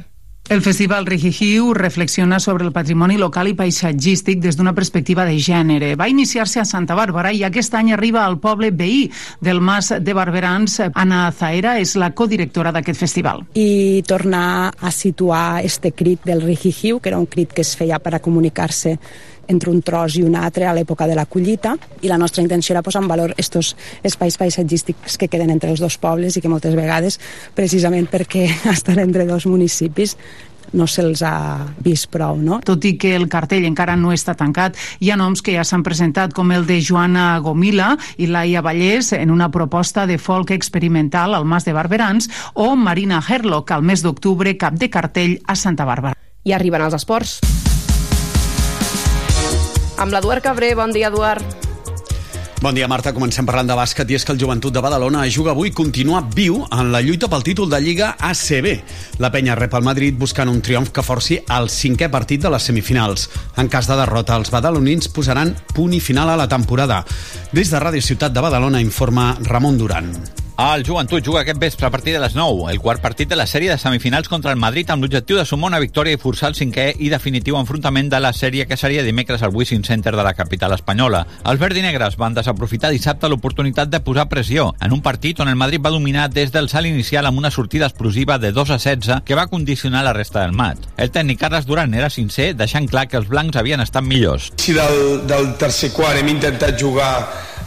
[0.48, 5.90] El Festival Rigihiu reflexiona sobre el patrimoni local i paisatgístic des d'una perspectiva de gènere.
[6.00, 9.10] Va iniciar-se a Santa Bàrbara i aquest any arriba al poble veí
[9.44, 10.80] del Mas de Barberans.
[10.94, 13.44] Anna Zaera és la codirectora d'aquest festival.
[13.52, 18.00] I tornar a situar este crit del Rigihiu, que era un crit que es feia
[18.00, 18.96] per a comunicar-se
[19.48, 22.74] entre un tros i un altre a l'època de la collita i la nostra intenció
[22.74, 26.52] era posar en valor estos espais paisatgístics que queden entre els dos pobles i que
[26.52, 27.18] moltes vegades,
[27.54, 30.16] precisament perquè estan entre dos municipis,
[30.72, 32.36] no se'ls ha vist prou.
[32.40, 32.60] No?
[32.64, 35.84] Tot i que el cartell encara no està tancat, hi ha noms que ja s'han
[35.86, 41.34] presentat, com el de Joana Gomila i Laia Vallès en una proposta de folk experimental
[41.34, 45.88] al Mas de Barberans o Marina Herlock al mes d'octubre, cap de cartell a Santa
[45.88, 46.16] Bàrbara.
[46.44, 47.40] I arriben els esports.
[49.98, 51.42] Amb l'Eduard Cabré, bon dia, Eduard.
[52.62, 53.12] Bon dia, Marta.
[53.14, 56.60] Comencem parlant de bàsquet i és que el Joventut de Badalona juga avui continua viu
[56.74, 58.66] en la lluita pel títol de Lliga ACB.
[59.22, 62.66] La penya rep el Madrid buscant un triomf que forci el cinquè partit de les
[62.70, 63.28] semifinals.
[63.58, 67.04] En cas de derrota, els badalonins posaran punt i final a la temporada.
[67.52, 70.14] Des de Ràdio Ciutat de Badalona informa Ramon Duran.
[70.58, 73.44] El Joventut juga aquest vespre a partir de les 9, el quart partit de la
[73.46, 76.56] sèrie de semifinals contra el Madrid amb l'objectiu de sumar una victòria i forçar el
[76.58, 80.32] cinquè i definitiu enfrontament de la sèrie que seria dimecres al Wishing Center de la
[80.34, 81.20] capital espanyola.
[81.46, 85.78] Els verdinegres van desaprofitar dissabte l'oportunitat de posar pressió en un partit on el Madrid
[85.84, 89.38] va dominar des del salt inicial amb una sortida explosiva de 2 a 16 que
[89.38, 90.88] va condicionar la resta del mat.
[90.96, 94.50] El tècnic Carles Duran era sincer, deixant clar que els blancs havien estat millors.
[94.58, 97.12] Si del, del tercer quart hem intentat jugar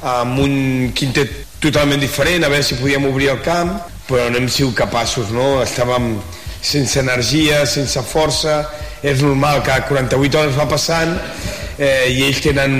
[0.03, 3.75] amb un quintet totalment diferent, a veure si podíem obrir el camp,
[4.07, 5.61] però no hem sigut capaços, no?
[5.63, 6.15] Estàvem
[6.61, 8.63] sense energia, sense força,
[9.01, 11.15] és normal, cada 48 hores va passant
[11.77, 12.75] eh, i ells tenen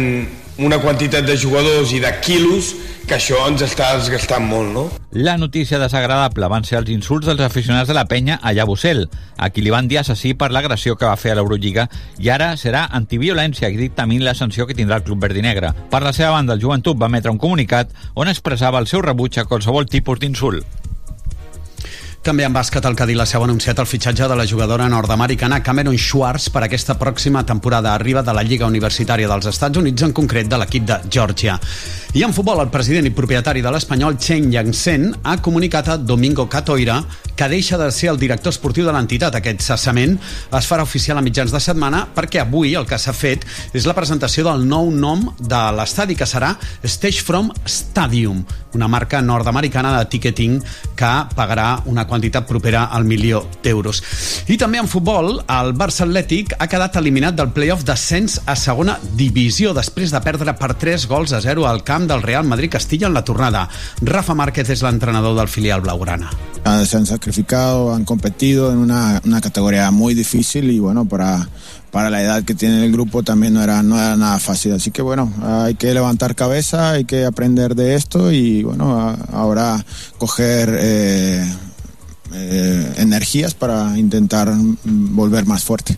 [0.62, 2.72] una quantitat de jugadors i de quilos
[3.08, 4.84] que això ens està desgastant molt, no?
[5.12, 9.50] La notícia desagradable van ser els insults dels aficionats de la penya a Llabusel, a
[9.50, 11.88] qui li van dir assassí per l'agressió que va fer a l'Eurolliga
[12.22, 15.74] i ara serà antiviolència i dictamin la sanció que tindrà el Club Verdinegre.
[15.92, 19.42] Per la seva banda, el Joventut va emetre un comunicat on expressava el seu rebuig
[19.42, 20.81] a qualsevol tipus d'insult.
[22.22, 25.58] També en bàsquet, el Cadí la Seu ha anunciat el fitxatge de la jugadora nord-americana
[25.66, 27.96] Cameron Schwartz per aquesta pròxima temporada.
[27.96, 31.58] Arriba de la Lliga Universitària dels Estats Units, en concret de l'equip de Georgia.
[32.14, 36.46] I en futbol, el president i propietari de l'Espanyol, Chen Yangsen, ha comunicat a Domingo
[36.46, 37.00] Catoira
[37.36, 39.34] que deixa de ser el director esportiu de l'entitat.
[39.40, 43.48] Aquest cessament es farà oficial a mitjans de setmana perquè avui el que s'ha fet
[43.74, 46.52] és la presentació del nou nom de l'estadi, que serà
[46.84, 48.44] Stage From Stadium,
[48.78, 50.60] una marca nord-americana de ticketing
[51.00, 54.04] que pagarà una quantitat propera al milió d'euros.
[54.52, 58.98] I també en futbol, el Barça Atlètic ha quedat eliminat del playoff d'ascens a segona
[59.18, 63.16] divisió després de perdre per 3 gols a 0 al camp del Real Madrid-Castilla en
[63.16, 63.68] la tornada.
[64.02, 66.32] Rafa Márquez és l'entrenador del filial blaugrana.
[66.86, 71.48] Se han sacrificado, han competido en una, una categoría muy difícil y bueno, para,
[71.92, 74.74] para la edad que tiene el grupo también no era, no era nada fácil.
[74.74, 79.84] Así que bueno, hay que levantar cabeza, hay que aprender de esto y bueno, ahora
[80.18, 81.46] coger eh,
[82.34, 84.52] eh, energías para intentar
[84.84, 85.98] volver más fuerte.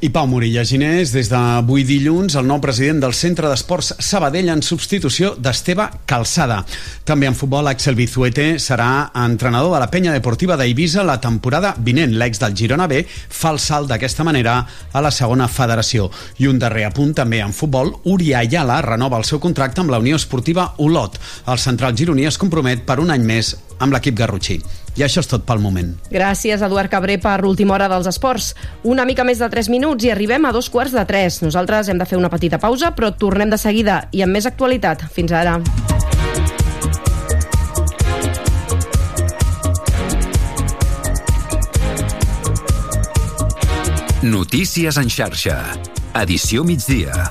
[0.00, 4.62] I Pau Morilla Ginés, des d'avui dilluns, el nou president del Centre d'Esports Sabadell en
[4.64, 6.62] substitució d'Esteve Calçada.
[7.04, 12.16] També en futbol, Axel Bizuete serà entrenador de la penya deportiva d'Eivissa la temporada vinent.
[12.16, 16.08] L'ex del Girona B fa el salt d'aquesta manera a la segona federació.
[16.40, 20.00] I un darrer apunt també en futbol, Uri Ayala renova el seu contracte amb la
[20.00, 21.20] Unió Esportiva Olot.
[21.44, 24.60] El central gironí es compromet per un any més amb l'equip garrotxí.
[24.98, 25.92] I això és tot pel moment.
[26.12, 28.52] Gràcies, Eduard Cabré, per l'última hora dels esports.
[28.84, 31.42] Una mica més de 3 minuts i arribem a dos quarts de 3.
[31.46, 35.06] Nosaltres hem de fer una petita pausa, però tornem de seguida i amb més actualitat.
[35.14, 35.58] Fins ara.
[44.20, 45.56] Notícies en xarxa.
[46.20, 47.30] Edició migdia.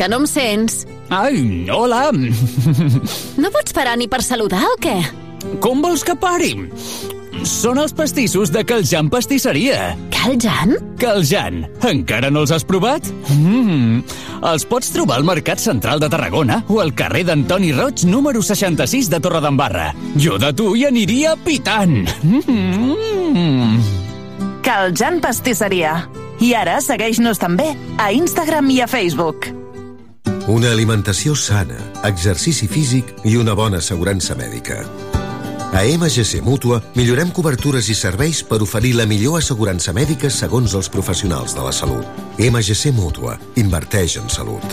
[0.00, 0.86] Que no em sents?
[1.12, 2.06] Ai, hola!
[3.36, 4.94] No pots parar ni per saludar o què?
[5.60, 6.54] Com vols que pari?
[7.44, 9.90] Són els pastissos de Caljan Pastisseria.
[10.08, 10.72] Caljan?
[11.00, 11.66] Caljan.
[11.90, 13.12] Encara no els has provat?
[13.36, 14.00] Mm.
[14.54, 19.12] Els pots trobar al Mercat Central de Tarragona o al carrer d'Antoni Roig, número 66
[19.12, 19.92] de Torredembarra.
[20.16, 22.06] Jo de tu hi aniria pitant.
[22.24, 23.80] Mm.
[24.64, 25.98] Caljan Pastisseria.
[26.40, 29.59] I ara segueix-nos també a Instagram i a Facebook.
[30.50, 31.76] Una alimentació sana,
[32.08, 34.80] exercici físic i una bona assegurança mèdica.
[35.70, 40.90] A MGC Mútua millorem cobertures i serveis per oferir la millor assegurança mèdica segons els
[40.90, 42.02] professionals de la salut.
[42.42, 43.36] MGC Mútua.
[43.62, 44.66] Inverteix en salut.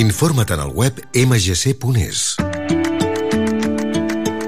[0.00, 2.24] Informa't en el web mgc.es.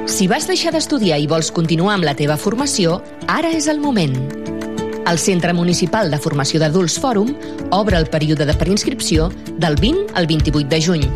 [0.09, 4.42] Si vas deixar d'estudiar i vols continuar amb la teva formació, ara és el moment.
[5.07, 7.33] El Centre Municipal de Formació d'Adults Fòrum
[7.75, 11.07] obre el període de preinscripció del 20 al 28 de juny.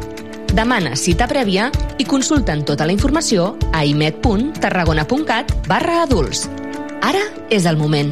[0.57, 6.49] Demana cita prèvia i consulten tota la informació a imed.tarragona.cat barra adults.
[7.03, 8.11] Ara és el moment.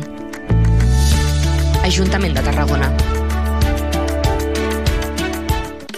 [1.84, 3.13] Ajuntament de Tarragona.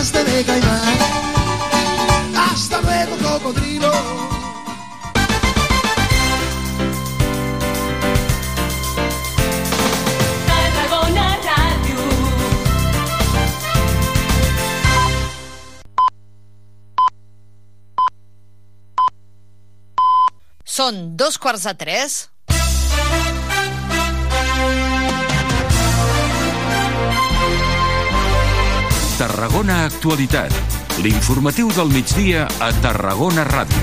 [0.00, 0.98] Pasaste de caimán.
[2.34, 3.92] Hasta luego, cocodrilo.
[20.64, 22.30] Són dos quarts de tres.
[29.20, 30.54] Tarragona Actualitat.
[31.04, 33.82] L'informatiu del migdia a Tarragona Ràdio.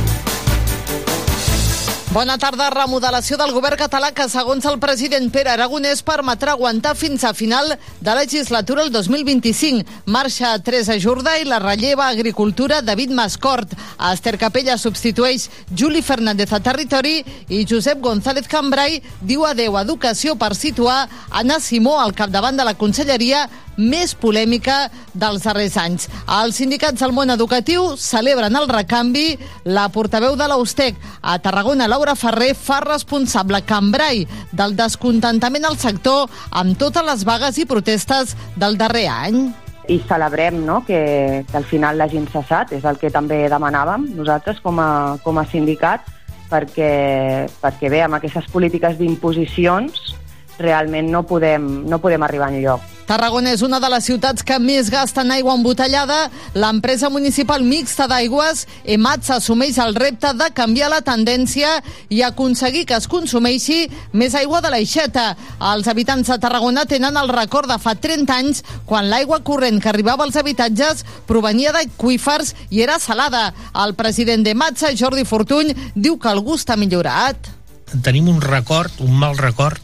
[2.10, 2.71] Bona tarda.
[2.73, 7.76] Remodelació del govern català que, segons el president Pere Aragonès, permetrà aguantar fins a final
[8.02, 9.86] de legislatura el 2025.
[10.10, 13.78] Marxa Teresa Jordà i la relleva Agricultura David Mascort.
[14.10, 17.19] Esther Capella substitueix Juli Fernández a Territori
[17.54, 22.65] i Josep González Cambrai diu adeu a Educació per situar Anna Simó al capdavant de
[22.65, 23.45] la conselleria
[23.77, 26.07] més polèmica dels darrers anys.
[26.39, 29.37] Els sindicats del món educatiu celebren el recanvi.
[29.65, 36.27] La portaveu de l'Austec a Tarragona, Laura Ferrer, fa responsable Cambrai del descontentament al sector
[36.51, 39.39] amb totes les vagues i protestes del darrer any
[39.87, 44.59] i celebrem no, que, que al final l'hagin cessat, és el que també demanàvem nosaltres
[44.63, 44.89] com a,
[45.23, 46.03] com a sindicat,
[46.51, 50.13] perquè, perquè bé, amb aquestes polítiques d'imposicions
[50.59, 52.96] realment no podem, no podem arribar enlloc.
[53.08, 56.26] Tarragona és una de les ciutats que més gasta en aigua embotellada.
[56.60, 61.70] L'empresa municipal mixta d'aigües, EMATS, assumeix el repte de canviar la tendència
[62.12, 65.30] i aconseguir que es consumeixi més aigua de l'aixeta.
[65.72, 69.93] Els habitants de Tarragona tenen el record de fa 30 anys quan l'aigua corrent que
[69.93, 73.54] arribava als habitatges provenia d'aquífers i era salada.
[73.72, 77.56] El president d'EMATS, Jordi Fortuny, diu que el gust ha millorat.
[78.04, 79.80] Tenim un record, un mal record,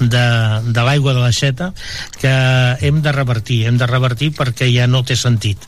[0.00, 0.26] de,
[0.66, 1.72] de l'aigua de l'aixeta
[2.20, 2.34] que
[2.86, 5.62] hem de revertir hem de revertir perquè ja no té sentit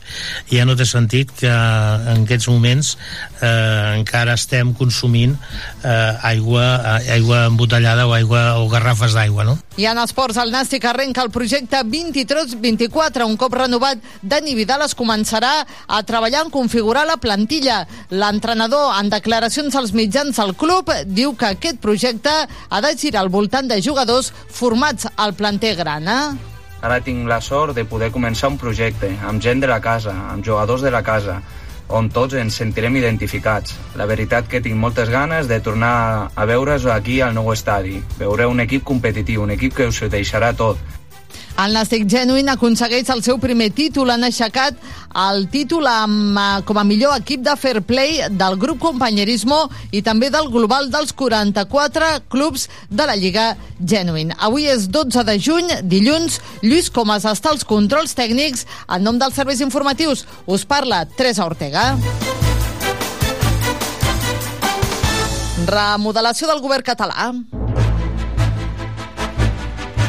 [0.51, 2.95] ja no té sentit que en aquests moments
[3.41, 5.35] eh, encara estem consumint
[5.83, 9.57] eh, aigua, eh, aigua embotellada o aigua o garrafes d'aigua no?
[9.79, 13.23] I en esports, el Nàstic arrenca el projecte 23-24.
[13.23, 17.85] Un cop renovat, Dani Vidal es començarà a treballar en configurar la plantilla.
[18.11, 23.31] L'entrenador, en declaracions als mitjans del club, diu que aquest projecte ha de girar al
[23.31, 26.35] voltant de jugadors formats al planter grana.
[26.81, 30.45] Ara tinc la sort de poder començar un projecte amb gent de la casa, amb
[30.45, 31.41] jugadors de la casa,
[31.89, 33.75] on tots ens sentirem identificats.
[33.99, 37.97] La veritat que tinc moltes ganes de tornar a veure's aquí al nou estadi.
[38.19, 40.77] Veureu un equip competitiu, un equip que us deixarà tot.
[41.59, 44.13] El Nàstic Genuine aconsegueix el seu primer títol.
[44.13, 44.77] Han aixecat
[45.27, 50.01] el títol amb, eh, com a millor equip de fair play del grup Companyerismo i
[50.01, 54.35] també del global dels 44 clubs de la Lliga Genuine.
[54.39, 56.39] Avui és 12 de juny, dilluns.
[56.61, 58.65] Lluís Comas està als controls tècnics.
[58.87, 61.97] En nom dels serveis informatius us parla Teresa Ortega.
[65.67, 67.33] Remodelació del govern català.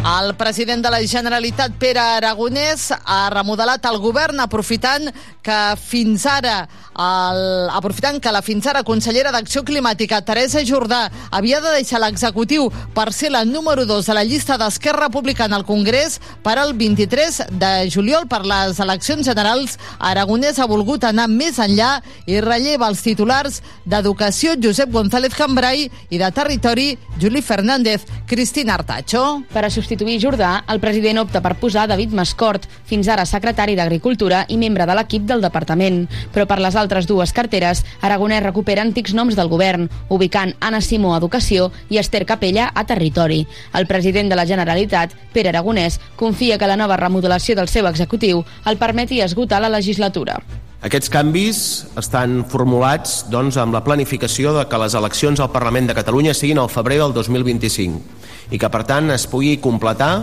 [0.00, 5.10] El president de la Generalitat, Pere Aragonès, ha remodelat el govern aprofitant
[5.44, 6.62] que fins ara
[7.00, 12.70] el, aprofitant que la fins ara consellera d'Acció Climàtica, Teresa Jordà, havia de deixar l'executiu
[12.96, 17.42] per ser la número 2 de la llista d'Esquerra Republicana al Congrés per al 23
[17.60, 23.04] de juliol per les eleccions generals, Aragonès ha volgut anar més enllà i relleva els
[23.04, 28.08] titulars d'Educació Josep González Cambrai i de Territori Juli Fernández.
[28.26, 29.42] Cristina Artacho.
[29.52, 29.89] Para substituir
[30.20, 34.94] Jordà, el president opta per posar David Mascort, fins ara secretari d'Agricultura i membre de
[34.94, 36.06] l'equip del departament.
[36.32, 41.14] Però per les altres dues carteres, Aragonès recupera antics noms del govern, ubicant Anna Simó
[41.14, 43.46] a Educació i Esther Capella a Territori.
[43.74, 48.44] El president de la Generalitat, Pere Aragonès, confia que la nova remodelació del seu executiu
[48.66, 50.40] el permeti esgotar la legislatura.
[50.80, 51.58] Aquests canvis
[52.00, 56.56] estan formulats doncs, amb la planificació de que les eleccions al Parlament de Catalunya siguin
[56.62, 60.14] al febrer del 2025 i que, per tant, es pugui completar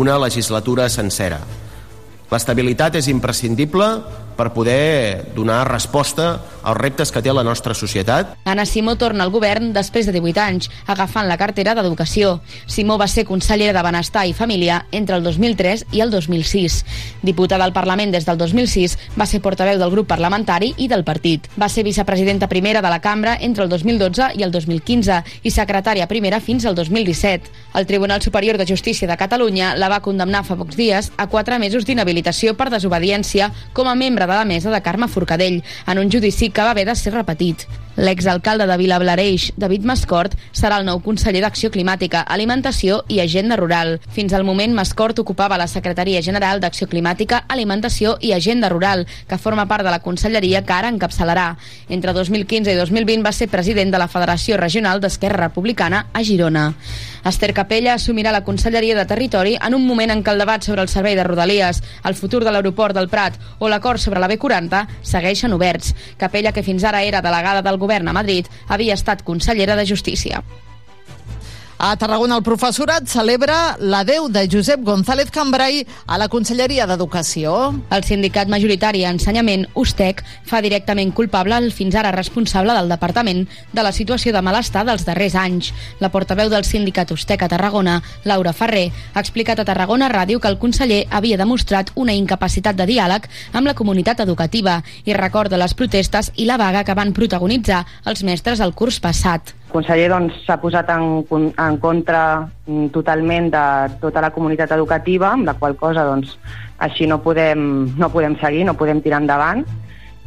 [0.00, 1.42] una legislatura sencera.
[2.32, 3.90] L'estabilitat és imprescindible
[4.40, 8.34] per poder donar resposta als reptes que té la nostra societat.
[8.48, 12.38] Anna Simó torna al govern després de 18 anys, agafant la cartera d'Educació.
[12.68, 16.78] Simó va ser consellera de Benestar i Família entre el 2003 i el 2006.
[17.22, 21.48] Diputada al Parlament des del 2006, va ser portaveu del grup parlamentari i del partit.
[21.60, 26.08] Va ser vicepresidenta primera de la cambra entre el 2012 i el 2015 i secretària
[26.08, 27.52] primera fins al 2017.
[27.74, 31.58] El Tribunal Superior de Justícia de Catalunya la va condemnar fa pocs dies a quatre
[31.58, 36.10] mesos d'inhabilitació per desobediència com a membre de la mesa de Carme Forcadell en un
[36.10, 37.66] judici que va haver de ser repetit.
[38.00, 43.98] L'exalcalde de Vilablareix, David Mascort, serà el nou conseller d'Acció Climàtica, Alimentació i Agenda Rural.
[44.16, 49.36] Fins al moment, Mascort ocupava la Secretaria General d'Acció Climàtica, Alimentació i Agenda Rural, que
[49.36, 51.58] forma part de la conselleria que ara encapçalarà.
[51.90, 56.70] Entre 2015 i 2020 va ser president de la Federació Regional d'Esquerra Republicana a Girona.
[57.28, 60.80] Esther Capella assumirà la Conselleria de Territori en un moment en què el debat sobre
[60.80, 64.86] el servei de Rodalies, el futur de l'aeroport del Prat o l'acord sobre la B40
[65.04, 65.92] segueixen oberts.
[66.16, 70.44] Capella, que fins ara era delegada del govern a Madrid, havia estat consellera de Justícia.
[71.82, 77.54] A Tarragona el professorat celebra l'adeu de Josep González Cambrai a la Conselleria d'Educació.
[77.88, 83.84] El sindicat majoritari Ensenyament, USTEC, fa directament culpable el fins ara responsable del departament de
[83.86, 85.70] la situació de malestar dels darrers anys.
[86.04, 90.52] La portaveu del sindicat USTEC a Tarragona, Laura Ferrer, ha explicat a Tarragona Ràdio que
[90.52, 93.24] el conseller havia demostrat una incapacitat de diàleg
[93.54, 98.20] amb la comunitat educativa i recorda les protestes i la vaga que van protagonitzar els
[98.20, 99.56] mestres el curs passat.
[99.70, 103.60] El conseller doncs, s'ha doncs, posat en, en contra mm, totalment de
[104.02, 106.32] tota la comunitat educativa, amb la qual cosa doncs,
[106.82, 107.60] així no podem,
[107.94, 109.62] no podem seguir, no podem tirar endavant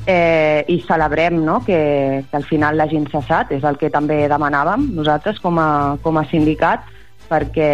[0.07, 4.87] eh, i celebrem no, que, que al final l'hagin cessat, és el que també demanàvem
[4.95, 5.67] nosaltres com a,
[5.99, 6.87] com a sindicat,
[7.27, 7.71] perquè,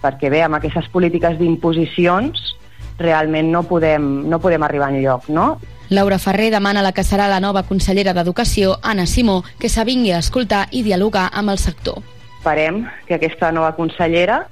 [0.00, 2.54] perquè bé, amb aquestes polítiques d'imposicions
[2.96, 5.28] realment no podem, no podem arribar enlloc.
[5.28, 5.58] No?
[5.90, 10.20] Laura Ferrer demana la que serà la nova consellera d'Educació, Anna Simó, que s'avingui a
[10.24, 12.00] escoltar i dialogar amb el sector.
[12.38, 14.44] Esperem que aquesta nova consellera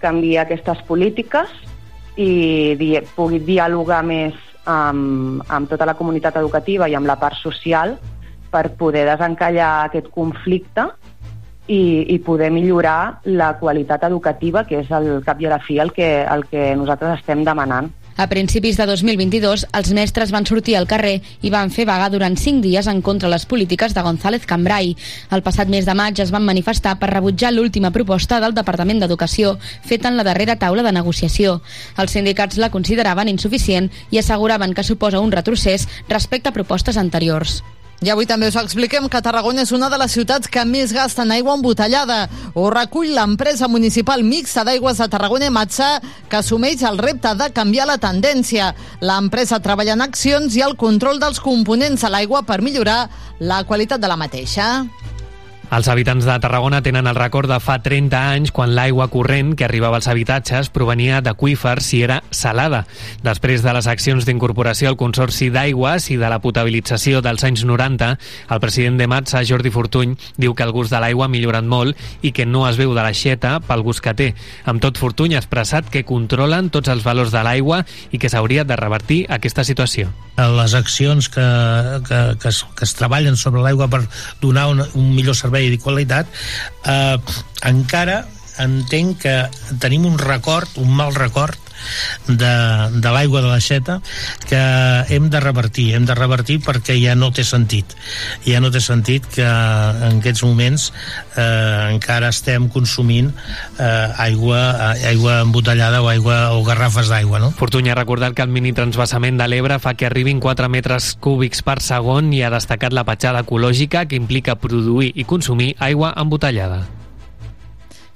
[0.00, 1.50] canvi aquestes polítiques
[2.16, 4.36] i di pugui dialogar més
[4.68, 7.96] amb, amb tota la comunitat educativa i amb la part social
[8.50, 10.88] per poder desencallar aquest conflicte
[11.68, 15.78] i, i poder millorar la qualitat educativa, que és el cap i a la fi
[15.84, 17.90] el que, el que nosaltres estem demanant.
[18.18, 22.34] A principis de 2022, els mestres van sortir al carrer i van fer vaga durant
[22.34, 24.90] cinc dies en contra les polítiques de González Cambrai.
[25.30, 29.54] El passat mes de maig es van manifestar per rebutjar l'última proposta del Departament d'Educació,
[29.86, 31.60] feta en la darrera taula de negociació.
[31.94, 37.60] Els sindicats la consideraven insuficient i asseguraven que suposa un retrocés respecte a propostes anteriors.
[37.98, 41.24] I avui també us expliquem que Tarragona és una de les ciutats que més gasta
[41.24, 42.28] en aigua embotellada.
[42.54, 45.88] Ho recull l'empresa municipal mixta d'aigües de Tarragona i Matza,
[46.30, 48.70] que assumeix el repte de canviar la tendència.
[49.02, 53.08] L'empresa treballa en accions i el control dels components de l'aigua per millorar
[53.40, 54.86] la qualitat de la mateixa.
[55.68, 59.66] Els habitants de Tarragona tenen el record de fa 30 anys quan l'aigua corrent que
[59.66, 62.86] arribava als habitatges provenia d'aquífers i era salada.
[63.20, 68.08] Després de les accions d'incorporació al Consorci d'Aigües i de la potabilització dels anys 90,
[68.48, 72.00] el president de Matsa, Jordi Fortuny, diu que el gust de l'aigua ha millorat molt
[72.24, 74.30] i que no es veu de l'aixeta pel gust que té.
[74.64, 78.64] Amb tot, Fortuny ha expressat que controlen tots els valors de l'aigua i que s'hauria
[78.64, 80.08] de revertir aquesta situació.
[80.38, 81.44] Les accions que,
[82.08, 84.04] que, que, es, que es treballen sobre l'aigua per
[84.40, 86.26] donar un, un millor servei servei de qualitat,
[86.86, 87.18] eh,
[87.66, 88.26] encara
[88.62, 89.34] entenc que
[89.82, 91.58] tenim un record, un mal record
[92.28, 92.52] de,
[93.00, 93.98] de l'aigua de l'aixeta
[94.48, 94.60] que
[95.14, 97.94] hem de revertir hem de revertir perquè ja no té sentit
[98.46, 100.88] ja no té sentit que en aquests moments
[101.36, 103.30] eh, encara estem consumint
[103.78, 104.60] eh, aigua,
[105.08, 107.52] aigua embotellada o aigua o garrafes d'aigua no?
[107.56, 111.64] Fortuny ha recordat que el mini transvasament de l'Ebre fa que arribin 4 metres cúbics
[111.66, 116.86] per segon i ha destacat la petjada ecològica que implica produir i consumir aigua embotellada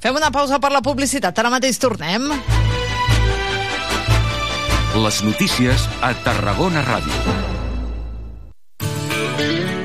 [0.02, 1.36] Fem una pausa per la publicitat.
[1.38, 2.26] Ara mateix tornem.
[4.92, 7.32] Les notícies a Tarragona Ràdio.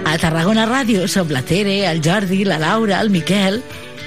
[0.04, 3.62] A Tarragona Ràdio som la Tere, el Jordi, la Laura, el Miquel...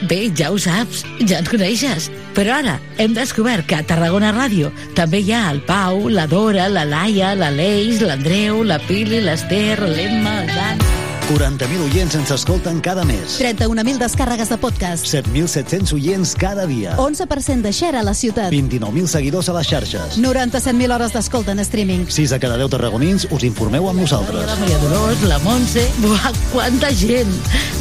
[0.08, 2.10] Bé, ja ho saps, ja ens coneixes.
[2.36, 6.68] Però ara hem descobert que a Tarragona Ràdio també hi ha el Pau, la Dora,
[6.72, 10.99] la Laia, l'Aleix, l'Andreu, la Pili, l'Ester, l'Emma, el Dan...
[11.30, 13.36] 40.000 oients ens escolten cada mes.
[13.38, 15.06] 31.000 descàrregues de podcast.
[15.06, 16.96] 7.700 oients cada dia.
[16.98, 18.50] 11% de share a la ciutat.
[18.50, 20.18] 29.000 seguidors a les xarxes.
[20.18, 22.08] 97.000 hores d'escolta en streaming.
[22.10, 24.42] 6 de cada 10 tarragonins us informeu amb nosaltres.
[24.48, 25.86] La Maria Dolors, la Montse...
[26.02, 27.30] Buah, quanta gent!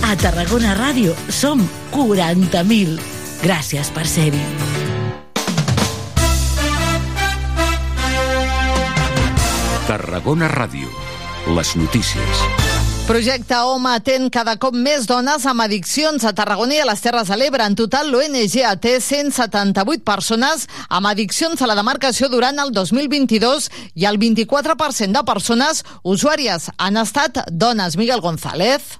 [0.05, 3.01] A Tarragona Ràdio som 40.000.
[3.41, 4.45] Gràcies per ser-hi.
[9.89, 10.93] Tarragona Ràdio.
[11.49, 12.58] Les notícies.
[13.09, 17.31] Projecte Home atén cada cop més dones amb addiccions a Tarragona i a les Terres
[17.31, 17.65] de l'Ebre.
[17.65, 18.53] En total, l'ONG
[18.83, 25.25] té 178 persones amb addiccions a la demarcació durant el 2022 i el 24% de
[25.25, 27.97] persones usuàries han estat dones.
[27.97, 28.99] Miguel González.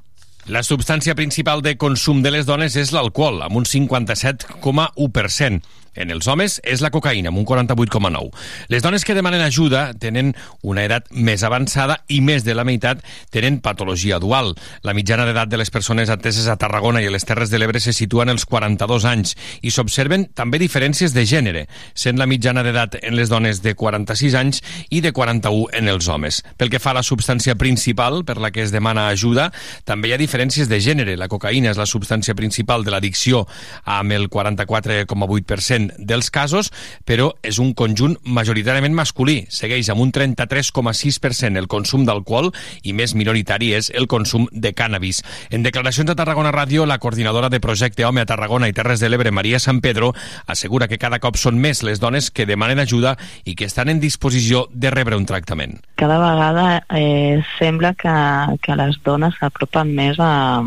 [0.50, 5.62] La substància principal de consum de les dones és l'alcohol, amb un 57,1%.
[6.00, 8.30] En els homes és la cocaïna, amb un 48,9%.
[8.72, 10.32] Les dones que demanen ajuda tenen
[10.64, 13.02] una edat més avançada i més de la meitat
[13.36, 14.54] tenen patologia dual.
[14.88, 17.82] La mitjana d'edat de les persones ateses a Tarragona i a les Terres de l'Ebre
[17.84, 22.64] se situa en els 42 anys i s'observen també diferències de gènere, sent la mitjana
[22.64, 26.40] d'edat en les dones de 46 anys i de 41 en els homes.
[26.56, 29.50] Pel que fa a la substància principal per la que es demana ajuda,
[29.84, 31.20] també hi ha diferències de gènere.
[31.20, 33.44] La cocaïna és la substància principal de l'addicció
[33.84, 36.72] amb el 44,8% dels casos,
[37.06, 39.44] però és un conjunt majoritàriament masculí.
[39.50, 42.52] Segueix amb un 33,6% el consum d'alcohol
[42.84, 45.24] i més minoritari és el consum de cànnabis.
[45.50, 49.10] En declaracions a Tarragona Ràdio, la coordinadora de Projecte Home a Tarragona i Terres de
[49.10, 50.14] l'Ebre, Maria San Pedro,
[50.48, 53.16] assegura que cada cop són més les dones que demanen ajuda
[53.46, 55.80] i que estan en disposició de rebre un tractament.
[56.00, 58.16] Cada vegada eh, sembla que,
[58.64, 60.62] que les dones s'apropen més a,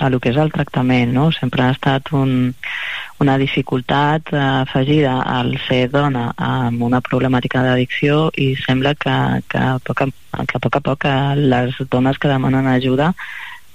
[0.00, 1.28] a lo que és el tractament, no?
[1.36, 2.54] Sempre ha estat un,
[3.20, 9.16] una dificultat eh, afegida al ser dona amb una problemàtica d'addicció i sembla que,
[9.48, 10.10] que, a poc a,
[10.44, 13.12] que a poc a poc eh, les dones que demanen ajuda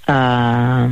[0.08, 0.88] eh,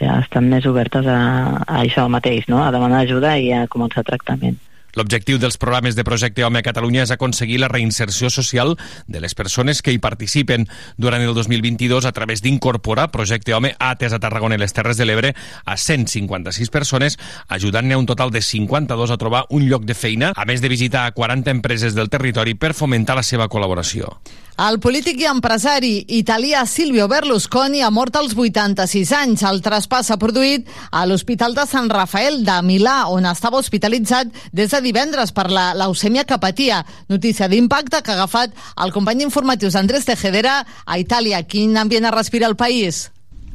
[0.00, 1.18] ja estan més obertes a,
[1.64, 2.62] a això mateix, no?
[2.62, 4.60] a demanar ajuda i a començar tractament.
[4.94, 8.76] L'objectiu dels programes de Projecte Home a Catalunya és aconseguir la reinserció social
[9.06, 10.68] de les persones que hi participen.
[10.96, 15.00] Durant el 2022, a través d'incorporar Projecte Home a atès a Tarragona i les Terres
[15.00, 15.34] de l'Ebre
[15.64, 17.18] a 156 persones,
[17.48, 21.08] ajudant-ne un total de 52 a trobar un lloc de feina, a més de visitar
[21.08, 24.14] a 40 empreses del territori per fomentar la seva col·laboració.
[24.54, 29.42] El polític i empresari italià Silvio Berlusconi ha mort als 86 anys.
[29.42, 34.70] El traspàs s'ha produït a l'Hospital de Sant Rafael de Milà, on estava hospitalitzat des
[34.70, 36.84] de divendres per la leucèmia que patia.
[37.10, 41.42] Notícia d'impacte que ha agafat el company informatius Andrés Tejedera a Itàlia.
[41.42, 43.08] Quin ambient ha respirat el país?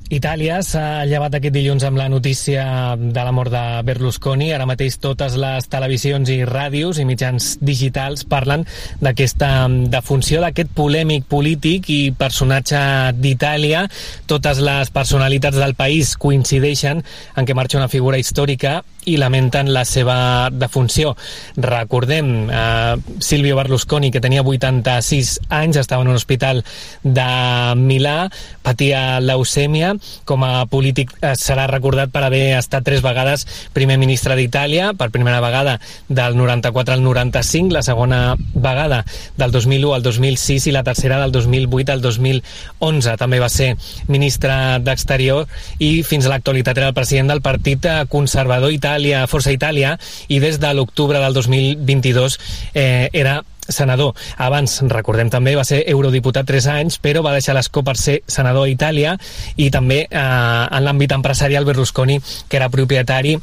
[0.10, 2.64] Itàlia s'ha llevat aquest dilluns amb la notícia
[2.98, 4.48] de la mort de Berlusconi.
[4.50, 8.66] Ara mateix totes les televisions i ràdios i mitjans digitals parlen
[9.06, 12.82] d'aquesta defunció d'aquest polèmic polític i personatge
[13.22, 13.84] d'Itàlia.
[14.26, 17.06] Totes les personalitats del país coincideixen
[17.38, 21.16] en què marxa una figura històrica i lamenten la seva defunció.
[21.58, 26.64] Recordem, eh, Silvio Berlusconi, que tenia 86 anys, estava en un hospital
[27.04, 27.30] de
[27.78, 28.30] Milà,
[28.62, 34.36] patia leucèmia, com a polític eh, serà recordat per haver estat tres vegades primer ministre
[34.38, 35.78] d'Itàlia, per primera vegada
[36.08, 39.04] del 94 al 95, la segona vegada
[39.38, 43.18] del 2001 al 2006 i la tercera del 2008 al 2011.
[43.20, 43.74] També va ser
[44.08, 45.48] ministre d'Exterior
[45.80, 49.96] i fins a l'actualitat era el president del Partit Conservador Itàlia, Força Itàlia,
[50.28, 52.40] i des de l'octubre del 2022
[52.74, 53.40] eh, era
[53.70, 54.16] senador.
[54.38, 58.68] Abans, recordem també, va ser eurodiputat 3 anys, però va deixar l'escó per ser senador
[58.68, 59.16] a Itàlia
[59.58, 63.38] i també eh, en l'àmbit empresarial Berlusconi, que era propietari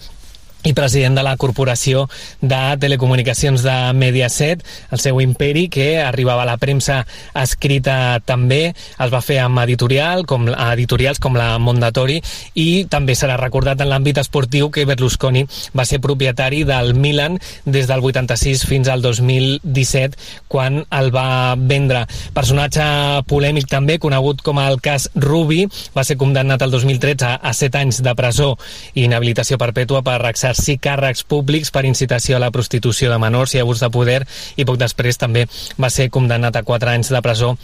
[0.67, 2.07] i president de la Corporació
[2.43, 7.05] de Telecomunicacions de Mediaset, el seu imperi, que arribava a la premsa
[7.39, 12.19] escrita també, es va fer amb editorial, com, editorials com la Mondatori,
[12.59, 15.45] i també serà recordat en l'àmbit esportiu que Berlusconi
[15.77, 20.19] va ser propietari del Milan des del 86 fins al 2017,
[20.51, 22.03] quan el va vendre.
[22.35, 25.63] Personatge polèmic també, conegut com el cas Rubi,
[25.95, 28.55] va ser condemnat el 2013 a 7 anys de presó
[28.95, 33.55] i inhabilitació perpètua per exercir exercir càrrecs públics per incitació a la prostitució de menors
[33.55, 34.23] i abús de poder
[34.57, 35.47] i poc després també
[35.77, 37.57] va ser condemnat a 4 anys de presó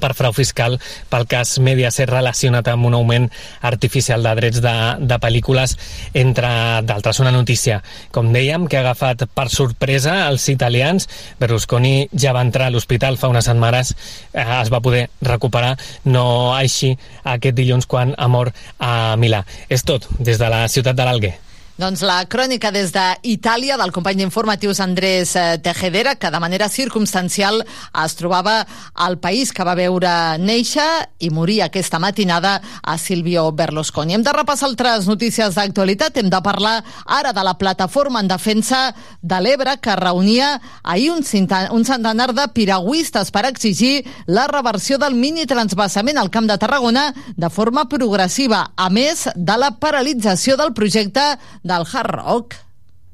[0.00, 0.76] per frau fiscal
[1.10, 3.26] pel cas Mediaset relacionat amb un augment
[3.66, 5.74] artificial de drets de, de pel·lícules,
[6.14, 6.52] entre
[6.86, 7.18] d'altres.
[7.18, 7.80] Una notícia,
[8.14, 11.08] com dèiem, que ha agafat per sorpresa els italians.
[11.42, 13.92] Berlusconi ja va entrar a l'hospital fa unes setmanes,
[14.30, 15.74] eh, es va poder recuperar,
[16.06, 16.94] no així
[17.34, 19.42] aquest dilluns quan ha mort a Milà.
[19.68, 21.36] És tot, des de la ciutat de l'Alguer.
[21.80, 27.62] Doncs la crònica des d'Itàlia del company d'informatius Andrés eh, Tejedera, que de manera circumstancial
[28.04, 30.10] es trobava al país que va veure
[30.42, 30.84] néixer
[31.24, 34.12] i morir aquesta matinada a Silvio Berlusconi.
[34.12, 36.18] Hem de repassar altres notícies d'actualitat.
[36.20, 38.90] Hem de parlar ara de la plataforma en defensa
[39.22, 40.50] de l'Ebre que reunia
[40.82, 46.50] ahir un, un centenar de piragüistes per exigir la reversió del mini transbassament al Camp
[46.50, 51.24] de Tarragona de forma progressiva, a més de la paralització del projecte
[51.70, 52.58] del Hard Rock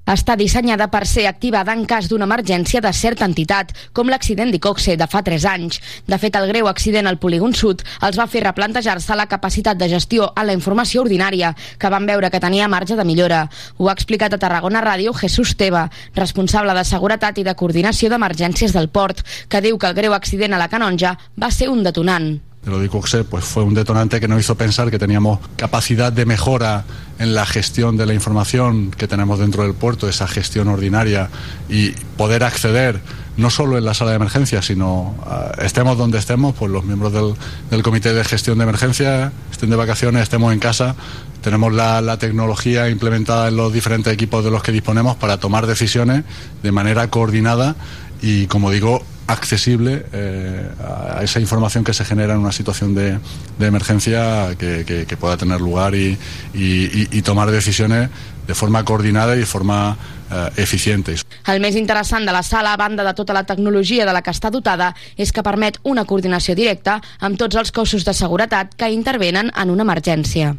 [0.06, 4.94] està dissenyada per ser activada en cas d'una emergència de certa entitat, com l'accident d'Icoxe
[4.96, 5.80] de fa 3 anys.
[6.06, 9.90] De fet, el greu accident al polígon sud els va fer replantejar-se la capacitat de
[9.90, 13.48] gestió a la informació ordinària, que van veure que tenia marge de millora.
[13.78, 18.72] Ho ha explicat a Tarragona Ràdio Jesús Teva, responsable de seguretat i de coordinació d'emergències
[18.78, 22.36] del port, que diu que el greu accident a la Canonja va ser un detonant.
[22.66, 26.26] Lo de Coxe pues fue un detonante que nos hizo pensar que teníamos capacidad de
[26.26, 26.84] mejora
[27.18, 31.30] en la gestión de la información que tenemos dentro del puerto, esa gestión ordinaria
[31.68, 33.00] y poder acceder
[33.36, 37.12] no solo en la sala de emergencia, sino uh, estemos donde estemos, pues los miembros
[37.12, 40.96] del, comité de gestión de emergencia estén de vacaciones, estemos en casa,
[41.42, 46.24] tenemos la, tecnología implementada en los diferentes equipos de los que disponemos para tomar decisiones
[46.62, 47.76] de manera coordinada
[48.22, 50.68] y, como digo, accesible eh,
[51.16, 53.18] a esa información que se genera en una situación de,
[53.58, 56.18] de emergencia que, que, que, pueda tener lugar y,
[56.54, 58.10] y, y, tomar decisiones
[58.46, 59.96] de forma coordinada i de forma
[60.30, 61.16] eh, eficiente.
[61.50, 64.30] El més interessant de la sala, a banda de tota la tecnologia de la que
[64.30, 68.92] està dotada, és que permet una coordinació directa amb tots els cossos de seguretat que
[68.94, 70.54] intervenen en una emergència.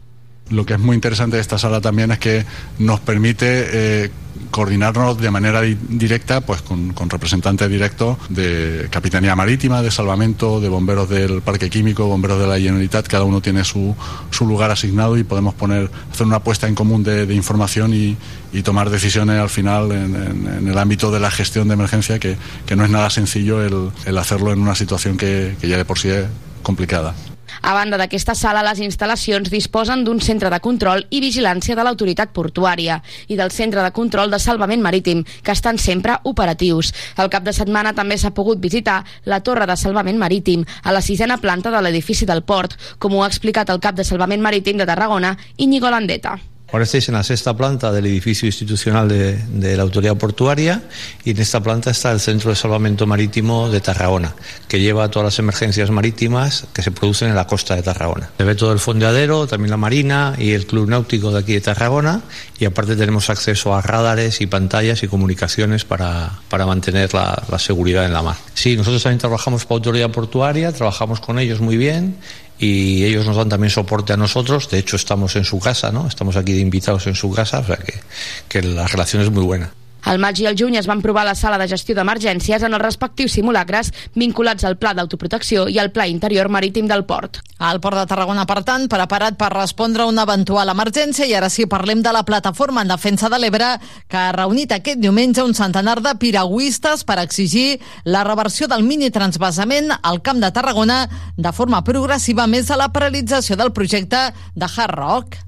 [0.49, 2.45] Lo que es muy interesante de esta sala también es que
[2.79, 4.11] nos permite eh,
[4.51, 11.09] coordinarnos de manera directa pues con, representantes directos de Capitanía Marítima, de Salvamento, de bomberos
[11.09, 13.95] del Parque Químico, bomberos de la Generalitat, cada uno tiene su,
[14.31, 18.17] su lugar asignado y podemos poner, hacer una apuesta en común de, información y,
[18.63, 22.83] tomar decisiones al final en, el ámbito de la gestión de emergencia, que, que no
[22.83, 26.09] es nada sencillo el, el hacerlo en una situación que, que ya de por sí
[26.09, 26.25] es
[26.63, 27.13] complicada.
[27.61, 32.33] A banda d'aquesta sala, les instal·lacions disposen d'un centre de control i vigilància de l'autoritat
[32.35, 36.93] portuària i del centre de control de salvament marítim, que estan sempre operatius.
[37.17, 41.01] El cap de setmana també s'ha pogut visitar la torre de salvament marítim a la
[41.01, 44.77] sisena planta de l'edifici del port, com ho ha explicat el cap de salvament marítim
[44.77, 46.37] de Tarragona, Íñigo Landeta.
[46.69, 50.83] Ahora estáis en la sexta planta del edificio institucional de, de, la autoridad portuaria
[51.23, 54.35] y en esta planta está el Centro de Salvamento Marítimo de Tarragona,
[54.67, 58.31] que lleva todas las emergencias marítimas que se producen en la costa de Tarragona.
[58.37, 61.61] Se ve todo el fondeadero, también la marina y el club náutico de aquí de
[61.61, 62.21] Tarragona
[62.59, 67.59] y aparte tenemos acceso a radares y pantallas y comunicaciones para, para mantener la, la
[67.59, 68.35] seguridad en la mar.
[68.55, 72.17] Sí, nosotros también trabajamos para autoridad portuaria, trabajamos con ellos muy bien
[72.59, 74.69] y ellos nos dan también soporte a nosotros.
[74.69, 76.07] De hecho, estamos en su casa, ¿no?
[76.07, 77.93] Estamos aquí de invitados en su casa, o sea que,
[78.47, 79.71] que la relación es muy buena.
[80.07, 82.79] Al maig i al juny es van provar la sala de gestió d'emergències en els
[82.79, 87.41] respectius simulacres vinculats al Pla d'Autoprotecció i al Pla Interior Marítim del Port.
[87.59, 91.49] El Port de Tarragona, per tant, preparat per respondre a una eventual emergència i ara
[91.51, 93.73] sí parlem de la plataforma en defensa de l'Ebre
[94.07, 99.11] que ha reunit aquest diumenge un centenar de piragüistes per exigir la reversió del mini
[99.11, 101.01] transvasament al Camp de Tarragona
[101.35, 105.46] de forma progressiva més a la paralització del projecte de Hard Rock.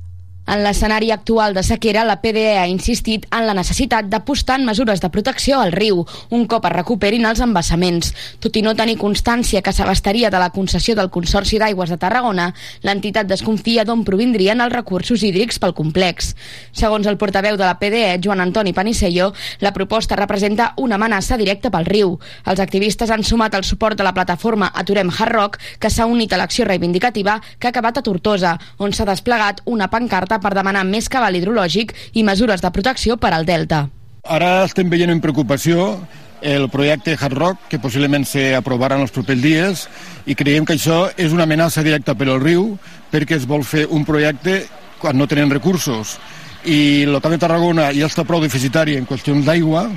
[0.50, 4.97] En l'escenari actual de sequera, la PDE ha insistit en la necessitat d'apostar en mesures
[4.97, 6.00] de protecció al riu,
[6.34, 8.16] un cop es recuperin els embassaments.
[8.41, 12.47] Tot i no tenir constància que s'abastaria de la concessió del Consorci d'Aigües de Tarragona,
[12.82, 16.32] l'entitat desconfia d'on provindrien els recursos hídrics pel complex.
[16.74, 19.30] Segons el portaveu de la PDE, Joan Antoni Panisello,
[19.62, 22.18] la proposta representa una amenaça directa pel riu.
[22.50, 26.34] Els activistes han sumat el suport de la plataforma Aturem Hard Rock, que s'ha unit
[26.34, 30.86] a l'acció reivindicativa que ha acabat a Tortosa, on s'ha desplegat una pancarta per demanar
[30.88, 33.88] més cabal hidrològic i mesures de protecció per al delta.
[34.24, 36.00] Ara estem veient amb preocupació
[36.42, 39.88] el projecte Hard Rock, que possiblement s'aprovarà en els propers dies,
[40.26, 42.78] i creiem que això és una amenaça directa per al riu,
[43.12, 44.62] perquè es vol fer un projecte
[45.00, 46.18] quan no tenen recursos.
[46.64, 49.88] I el Camp de Tarragona ja està prou deficitari en qüestions d'aigua,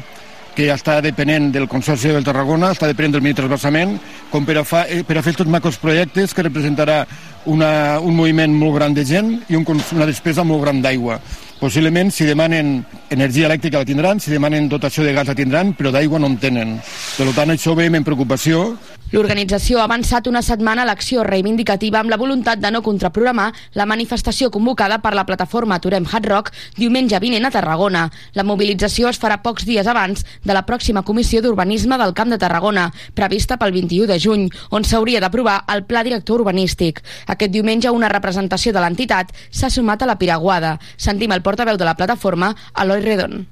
[0.57, 3.97] que està depenent del Consorci del Tarragona, està depenent del mini transversament,
[4.33, 7.03] com per a, fa, eh, per a fer aquests macos projectes que representarà
[7.51, 11.19] una, un moviment molt gran de gent i un, una despesa molt gran d'aigua.
[11.63, 12.81] Possiblement, si demanen
[13.13, 16.39] energia elèctrica la tindran, si demanen dotació de gas la tindran, però d'aigua no en
[16.41, 16.79] tenen.
[17.17, 18.73] Per tant, això veiem en preocupació.
[19.13, 24.49] L'organització ha avançat una setmana l'acció reivindicativa amb la voluntat de no contraprogramar la manifestació
[24.51, 26.49] convocada per la plataforma Aturem Hard Rock
[26.79, 28.07] diumenge vinent a Tarragona.
[28.33, 32.39] La mobilització es farà pocs dies abans de la pròxima comissió d'urbanisme del Camp de
[32.41, 37.05] Tarragona, prevista pel 21 de juny, on s'hauria d'aprovar el pla director urbanístic.
[37.27, 40.79] Aquest diumenge una representació de l'entitat s'ha sumat a la Piraguada.
[40.97, 43.47] Sentim el portaveu de la plataforma, Eloi Redon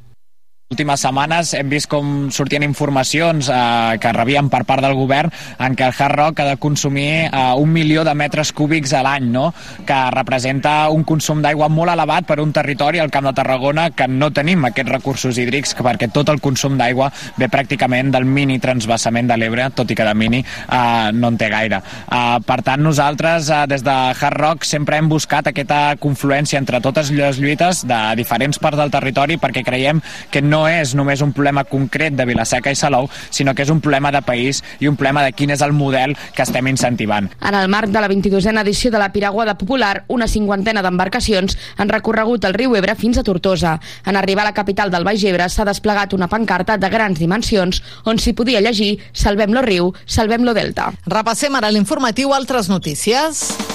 [0.70, 5.74] últimes setmanes hem vist com sortien informacions eh, que rebíem per part del govern en
[5.74, 9.26] què el Hard Rock ha de consumir eh, un milió de metres cúbics a l'any,
[9.34, 9.48] no?
[9.82, 14.06] que representa un consum d'aigua molt elevat per un territori, al Camp de Tarragona, que
[14.06, 19.26] no tenim aquests recursos hídrics perquè tot el consum d'aigua ve pràcticament del mini transbassament
[19.26, 21.82] de l'Ebre, tot i que de mini eh, no en té gaire.
[21.82, 26.78] Eh, per tant, nosaltres eh, des de Hard Rock sempre hem buscat aquesta confluència entre
[26.78, 29.98] totes les lluites de diferents parts del territori perquè creiem
[30.30, 33.80] que no és només un problema concret de Vilaseca i Salou, sinó que és un
[33.80, 37.30] problema de país i un problema de quin és el model que estem incentivant.
[37.40, 41.92] En el marc de la 22a edició de la Piraguada Popular, una cinquantena d'embarcacions han
[41.92, 43.78] recorregut el riu Ebre fins a Tortosa.
[44.06, 47.82] En arribar a la capital del Baix Ebre s'ha desplegat una pancarta de grans dimensions
[48.04, 50.90] on s'hi podia llegir Salvem lo riu, salvem lo delta.
[51.06, 53.69] Repassem ara l'informatiu altres notícies.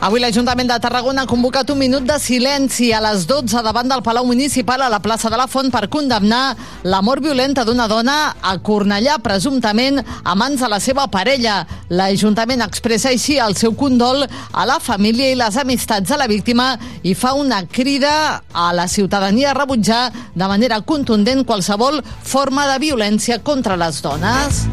[0.00, 4.00] Avui l'Ajuntament de Tarragona ha convocat un minut de silenci a les 12 davant del
[4.00, 6.56] Palau Municipal a la plaça de la Font per condemnar
[6.88, 11.66] la mort violenta d'una dona a Cornellà, presumptament a mans de la seva parella.
[11.92, 16.72] L'Ajuntament expressa així el seu condol a la família i les amistats de la víctima
[17.04, 22.86] i fa una crida a la ciutadania a rebutjar de manera contundent qualsevol forma de
[22.88, 24.64] violència contra les dones.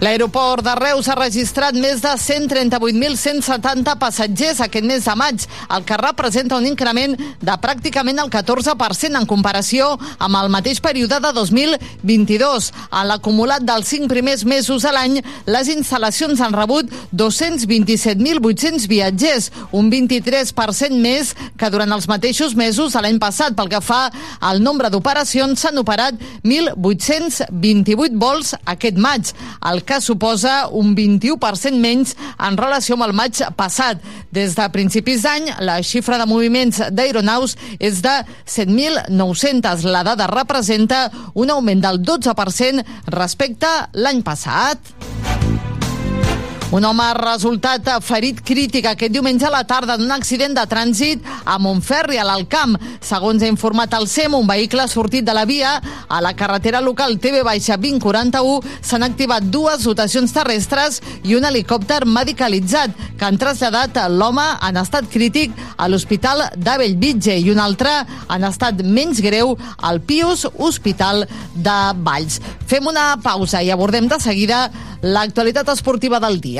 [0.00, 5.42] L'aeroport de Reus ha registrat més de 138.170 passatgers aquest mes de maig,
[5.76, 11.18] el que representa un increment de pràcticament el 14% en comparació amb el mateix període
[11.20, 12.70] de 2022.
[12.88, 19.92] En l'acumulat dels cinc primers mesos de l'any, les instal·lacions han rebut 227.800 viatgers, un
[19.92, 23.52] 23% més que durant els mateixos mesos de l'any passat.
[23.52, 24.06] Pel que fa
[24.40, 29.36] al nombre d'operacions, s'han operat 1.828 vols aquest maig.
[29.68, 33.98] El que suposa un 21% menys en relació amb el maig passat.
[34.30, 38.14] Des de principis d'any, la xifra de moviments d'aeronaus és de
[38.46, 39.82] 7.900.
[39.90, 44.94] La dada representa un augment del 12% respecte l'any passat.
[46.70, 50.62] Un home ha resultat ferit crític aquest diumenge a la tarda en un accident de
[50.70, 52.76] trànsit a Montferri, a l'Alcamp.
[53.02, 55.72] Segons ha informat el SEM, un vehicle ha sortit de la via
[56.06, 63.26] a la carretera local TV-2041 s'han activat dues dotacions terrestres i un helicòpter medicalitzat que
[63.26, 67.96] han traslladat l'home en estat crític a l'Hospital de Bellvitge i un altre
[68.30, 72.38] en estat menys greu al Pius Hospital de Valls.
[72.70, 74.68] Fem una pausa i abordem de seguida
[75.02, 76.59] l'actualitat esportiva del dia.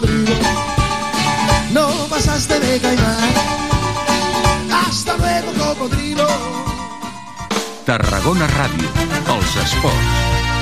[0.00, 0.34] cocodrilo.
[1.72, 3.32] No pasaste de caimán.
[4.70, 6.26] Hasta luego, cocodrilo.
[7.86, 8.88] Tarragona Ràdio.
[9.32, 10.55] Els esports.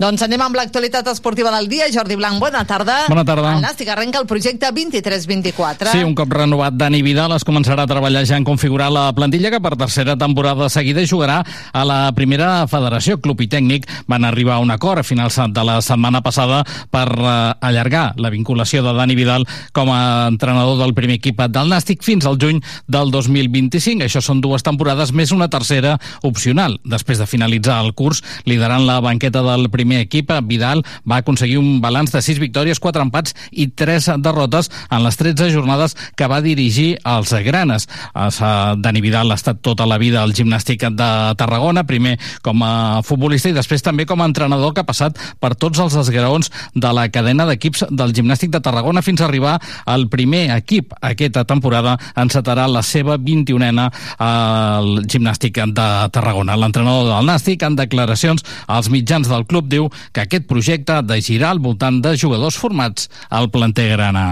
[0.00, 1.84] Doncs anem amb l'actualitat esportiva del dia.
[1.92, 3.02] Jordi Blanc, bona tarda.
[3.10, 3.50] Bona tarda.
[3.52, 5.90] El Nàstic arrenca el projecte 23-24.
[5.92, 9.50] Sí, un cop renovat Dani Vidal es començarà a treballar ja en configurar la plantilla
[9.52, 13.18] que per tercera temporada seguida jugarà a la primera federació.
[13.20, 17.04] Club i tècnic van arribar a un acord a finals de la setmana passada per
[17.12, 19.44] eh, allargar la vinculació de Dani Vidal
[19.76, 24.08] com a entrenador del primer equip del Nàstic fins al juny del 2025.
[24.08, 26.80] Això són dues temporades més una tercera opcional.
[26.88, 31.58] Després de finalitzar el curs, liderant la banqueta del primer primer equip, Vidal va aconseguir
[31.58, 36.28] un balanç de 6 victòries, 4 empats i 3 derrotes en les 13 jornades que
[36.30, 37.88] va dirigir els Granes.
[38.14, 43.50] Dani Vidal ha estat tota la vida al gimnàstic de Tarragona, primer com a futbolista
[43.50, 47.08] i després també com a entrenador que ha passat per tots els esgraons de la
[47.10, 50.94] cadena d'equips del gimnàstic de Tarragona fins a arribar al primer equip.
[51.00, 53.88] Aquesta temporada encetarà la seva 21ena
[54.22, 56.54] al gimnàstic de Tarragona.
[56.60, 61.20] L'entrenador del Nàstic, en declaracions als mitjans del club, diu que aquest projecte ha de
[61.24, 64.26] girar al voltant de jugadors formats al planter grana.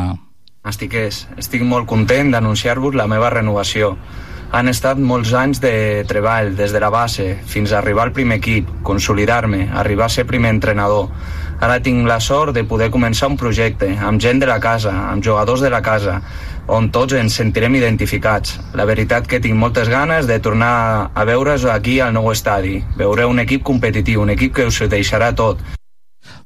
[0.69, 3.95] Estiqués, estic molt content d'anunciar-vos la meva renovació.
[4.49, 8.39] Han estat molts anys de treball, des de la base, fins a arribar al primer
[8.41, 11.11] equip, consolidar-me, arribar a ser primer entrenador.
[11.61, 15.25] Ara tinc la sort de poder començar un projecte, amb gent de la casa, amb
[15.25, 16.21] jugadors de la casa,
[16.69, 18.59] on tots ens sentirem identificats.
[18.79, 22.79] La veritat que tinc moltes ganes de tornar a veure's aquí al nou estadi.
[23.01, 25.59] Veureu un equip competitiu, un equip que us deixarà tot.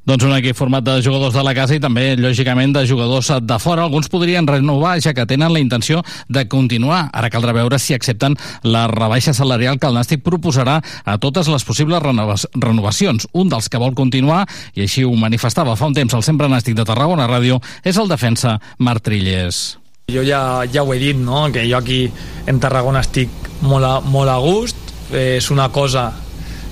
[0.02, 3.58] Doncs un equip format de jugadors de la casa i també, lògicament, de jugadors de
[3.62, 3.84] fora.
[3.84, 7.04] Alguns podrien renovar, ja que tenen la intenció de continuar.
[7.14, 8.34] Ara caldrà veure si accepten
[8.66, 13.28] la rebaixa salarial que el Nàstic proposarà a totes les possibles renovacions.
[13.32, 14.42] Un dels que vol continuar,
[14.74, 18.10] i així ho manifestava fa un temps el sempre Nàstic de Tarragona Ràdio, és el
[18.10, 19.81] defensa Marc Trillers.
[20.10, 21.46] Jo ja, ja ho he dit, no?
[21.52, 22.10] que jo aquí
[22.46, 23.30] en Tarragona estic
[23.62, 24.76] molt a, molt a gust,
[25.12, 26.10] eh, és una cosa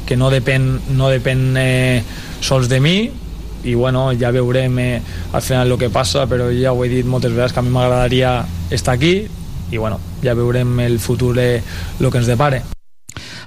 [0.07, 0.67] que no depèn,
[0.99, 2.03] no depèn eh,
[2.43, 2.97] sols de mi,
[3.65, 5.03] i bueno, ja veurem eh,
[5.33, 7.73] al final el que passa, però ja ho he dit moltes vegades que a mi
[7.73, 9.15] m'agradaria estar aquí
[9.71, 12.80] i bueno, ja veurem el futur el eh, que ens depare.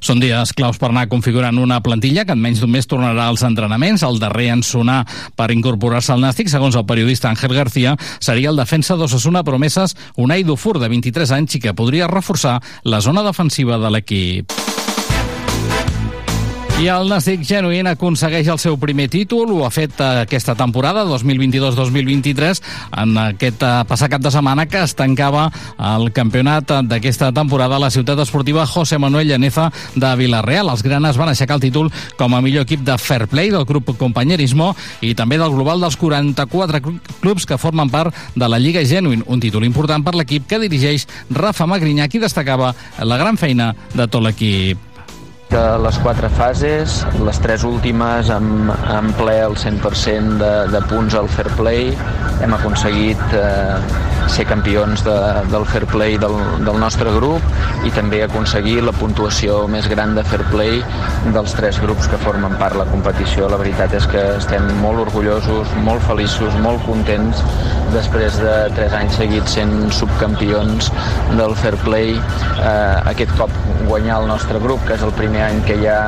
[0.03, 3.45] Són dies claus per anar configurant una plantilla que en menys d'un mes tornarà als
[3.47, 4.03] entrenaments.
[4.03, 5.05] El darrer en sonar
[5.39, 10.43] per incorporar-se al Nàstic, segons el periodista Ángel García, seria el defensa d'Ossassuna Promeses Unai
[10.43, 14.62] Dufour, de 23 anys, i que podria reforçar la zona defensiva de l'equip.
[16.81, 22.61] I el Nàstic Genuïn aconsegueix el seu primer títol, ho ha fet aquesta temporada 2022-2023
[23.03, 25.45] en aquest eh, passat cap de setmana que es tancava
[25.77, 30.71] el campionat d'aquesta temporada a la ciutat esportiva José Manuel Llaneza de Vilareal.
[30.73, 33.93] Els granes van aixecar el títol com a millor equip de fair play del grup
[33.99, 34.71] Companyerismo
[35.05, 36.81] i també del global dels 44
[37.21, 41.05] clubs que formen part de la Lliga Genuïn, un títol important per l'equip que dirigeix
[41.29, 44.92] Rafa Magrinyà, qui destacava la gran feina de tot l'equip
[45.53, 51.13] de les quatre fases, les tres últimes amb, amb ple el 100% de, de punts
[51.19, 51.91] al fair play.
[52.41, 53.75] Hem aconseguit eh,
[54.33, 55.15] ser campions de,
[55.51, 56.33] del fair play del,
[56.65, 60.81] del nostre grup i també aconseguir la puntuació més gran de fair play
[61.35, 63.45] dels tres grups que formen part la competició.
[63.51, 67.45] La veritat és que estem molt orgullosos, molt feliços, molt contents
[67.93, 70.89] després de tres anys seguits sent subcampions
[71.37, 72.15] del fair play.
[72.15, 73.53] Eh, aquest cop
[73.89, 76.01] guanyar el nostre grup, que és el primer any que hi ha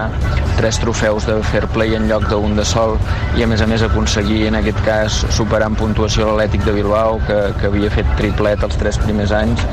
[0.56, 2.96] tres trofeus de fair play en lloc d'un de sol
[3.38, 7.20] i a més a més aconseguir en aquest cas superar en puntuació l'Atlètic de Bilbao
[7.28, 9.66] que, que havia fet triplet els tres primers anys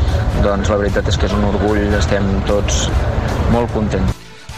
[0.43, 2.89] doncs la veritat és que és un orgull estem tots
[3.55, 4.12] molt contents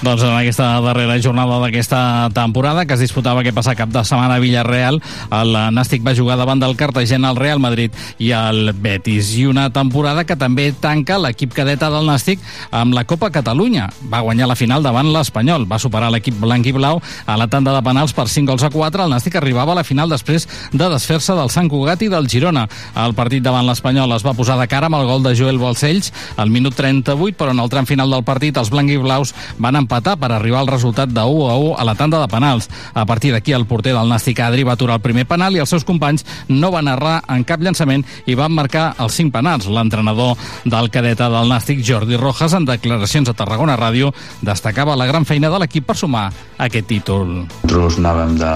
[0.05, 4.37] doncs en aquesta darrera jornada d'aquesta temporada, que es disputava aquest passat cap de setmana
[4.37, 5.01] a Villarreal,
[5.33, 9.33] el Nàstic va jugar davant del Cartagena, el Real Madrid i el Betis.
[9.41, 13.89] I una temporada que també tanca l'equip cadeta del Nàstic amb la Copa Catalunya.
[14.13, 15.65] Va guanyar la final davant l'Espanyol.
[15.71, 18.71] Va superar l'equip blanc i blau a la tanda de penals per 5 gols a
[18.75, 19.07] 4.
[19.07, 22.67] El Nàstic arribava a la final després de desfer-se del Sant Cugat i del Girona.
[23.07, 26.13] El partit davant l'Espanyol es va posar de cara amb el gol de Joel Balcells
[26.37, 29.81] al minut 38, però en el tram final del partit els blanc i blaus van
[29.81, 32.69] empatar empatar per arribar al resultat de 1 a 1 a la tanda de penals.
[32.95, 35.71] A partir d'aquí, el porter del Nàstic Adri va aturar el primer penal i els
[35.71, 39.69] seus companys no van errar en cap llançament i van marcar els 5 penals.
[39.71, 40.35] L'entrenador
[40.65, 44.11] del cadeta del Nàstic, Jordi Rojas, en declaracions a Tarragona Ràdio,
[44.43, 47.45] destacava la gran feina de l'equip per sumar aquest títol.
[47.63, 48.55] Nosaltres anàvem de,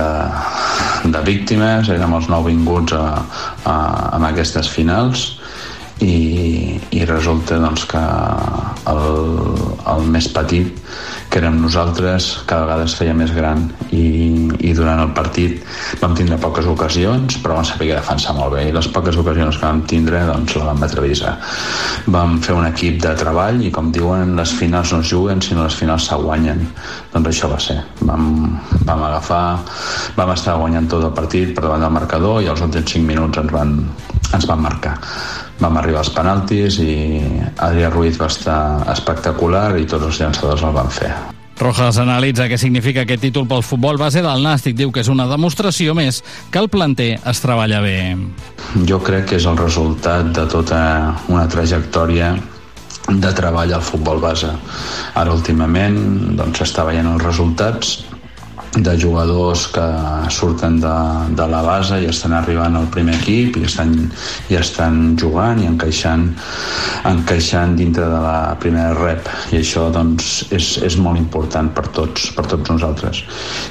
[0.00, 0.08] de,
[1.12, 3.04] de víctimes, érem els nouvinguts a,
[3.64, 3.76] a,
[4.16, 5.34] a aquestes finals
[6.00, 8.00] i, i resulta doncs, que
[8.90, 9.02] el,
[9.92, 10.72] el més petit
[11.30, 15.60] que érem nosaltres cada vegada es feia més gran i, i durant el partit
[16.00, 18.66] vam tindre poques ocasions però vam saber defensar molt bé.
[18.68, 21.36] I les poques ocasions que vam tindre doncs la vam atravisar
[22.10, 25.68] vam fer un equip de treball i com diuen les finals no es juguen sinó
[25.68, 26.64] les finals se guanyen.
[27.12, 27.78] Doncs això va ser.
[28.00, 28.56] Vam,
[28.88, 29.44] vam agafar
[30.16, 33.38] vam estar guanyant tot el partit per davant del marcador i els últims 5 minuts
[33.38, 33.76] ens van,
[34.34, 34.96] ens van marcar
[35.60, 36.94] vam arribar als penaltis i
[37.60, 38.60] Adrià Ruiz va estar
[38.92, 41.12] espectacular i tots els llançadors el van fer.
[41.60, 44.78] Rojas analitza què significa aquest títol pel futbol base del Nàstic.
[44.78, 48.16] Diu que és una demostració més que el planter es treballa bé.
[48.88, 50.80] Jo crec que és el resultat de tota
[51.28, 52.32] una trajectòria
[53.10, 54.48] de treball al futbol base.
[55.20, 56.00] Ara últimament
[56.38, 57.98] doncs, s'està veient els resultats
[58.76, 59.86] de jugadors que
[60.30, 60.94] surten de,
[61.34, 63.94] de la base i estan arribant al primer equip i estan,
[64.46, 66.28] i estan jugant i encaixant,
[67.10, 69.26] encaixant dintre de la primera rep.
[69.50, 73.24] I això doncs, és, és molt important per tots, per tots nosaltres.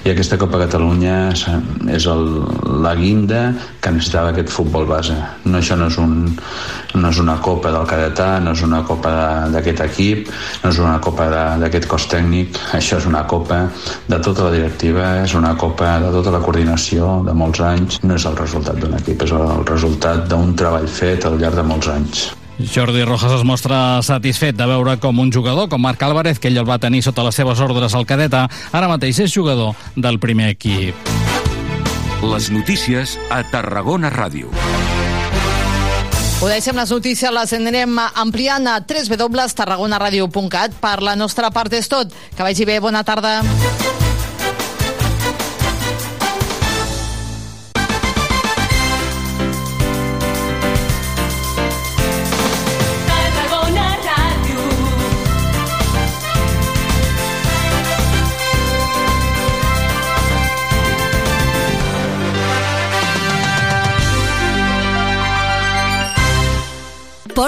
[0.04, 2.26] I aquesta Copa Catalunya és el,
[2.84, 5.16] la guinda que necessitava aquest futbol base.
[5.48, 6.36] No, això no és, un,
[7.00, 9.12] no és una copa del cadetà no és una copa
[9.54, 10.28] d'aquest equip
[10.64, 11.30] no és una copa
[11.62, 12.58] d'aquest cos tècnic.
[12.76, 13.64] Això és una copa
[14.10, 18.00] de tota la directiva definitiva és una copa de tota la coordinació de molts anys.
[18.04, 21.64] No és el resultat d'un equip, és el resultat d'un treball fet al llarg de
[21.64, 22.30] molts anys.
[22.60, 26.58] Jordi Rojas es mostra satisfet de veure com un jugador com Marc Álvarez, que ell
[26.58, 30.50] el va tenir sota les seves ordres al cadeta, ara mateix és jugador del primer
[30.58, 30.96] equip.
[32.24, 34.52] Les notícies a Tarragona Ràdio.
[36.42, 40.76] Ho deixem les notícies, les anirem ampliant a www.tarragonaradio.cat.
[40.82, 42.16] Per la nostra part és tot.
[42.36, 43.40] Que vagi bé, bona tarda.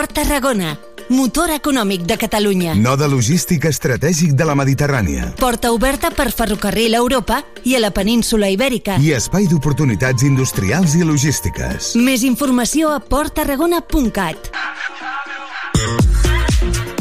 [0.02, 0.72] Port Tarragona,
[1.14, 2.72] motor econòmic de Catalunya.
[2.74, 5.28] Node logístic estratègic de la Mediterrània.
[5.38, 7.38] Porta oberta per ferrocarril a Europa
[7.70, 8.96] i a la península Ibèrica.
[8.98, 11.92] I espai d'oportunitats industrials i logístiques.
[12.02, 14.50] Més informació a porttarragona.cat.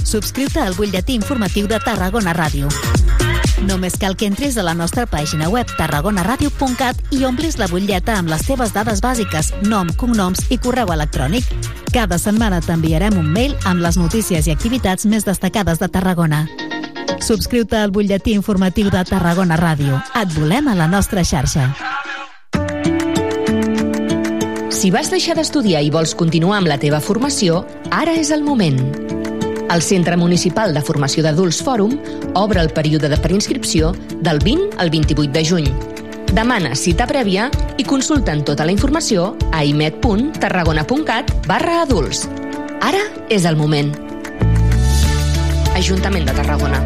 [0.05, 2.69] Subscriu-te al butlletí informatiu de Tarragona Ràdio.
[3.67, 8.33] Només cal que entris a la nostra pàgina web tarragonaradio.cat i omplis la butlleta amb
[8.33, 11.45] les teves dades bàsiques, nom, cognoms i correu electrònic.
[11.93, 16.47] Cada setmana t'enviarem un mail amb les notícies i activitats més destacades de Tarragona.
[17.21, 20.01] Subscriu-te al butlletí informatiu de Tarragona Ràdio.
[20.17, 21.69] Et volem a la nostra xarxa.
[24.71, 29.20] Si vas deixar d'estudiar i vols continuar amb la teva formació, ara és el moment.
[29.71, 31.93] El Centre Municipal de Formació d'Adults Fòrum
[32.35, 35.69] obre el període de preinscripció del 20 al 28 de juny.
[36.35, 37.47] Demana cita prèvia
[37.79, 42.25] i consulten tota la informació a imet.tarragona.cat barra adults.
[42.83, 43.95] Ara és el moment.
[45.79, 46.83] Ajuntament de Tarragona.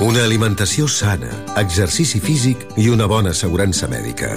[0.00, 1.28] Una alimentació sana,
[1.60, 4.36] exercici físic i una bona assegurança mèdica.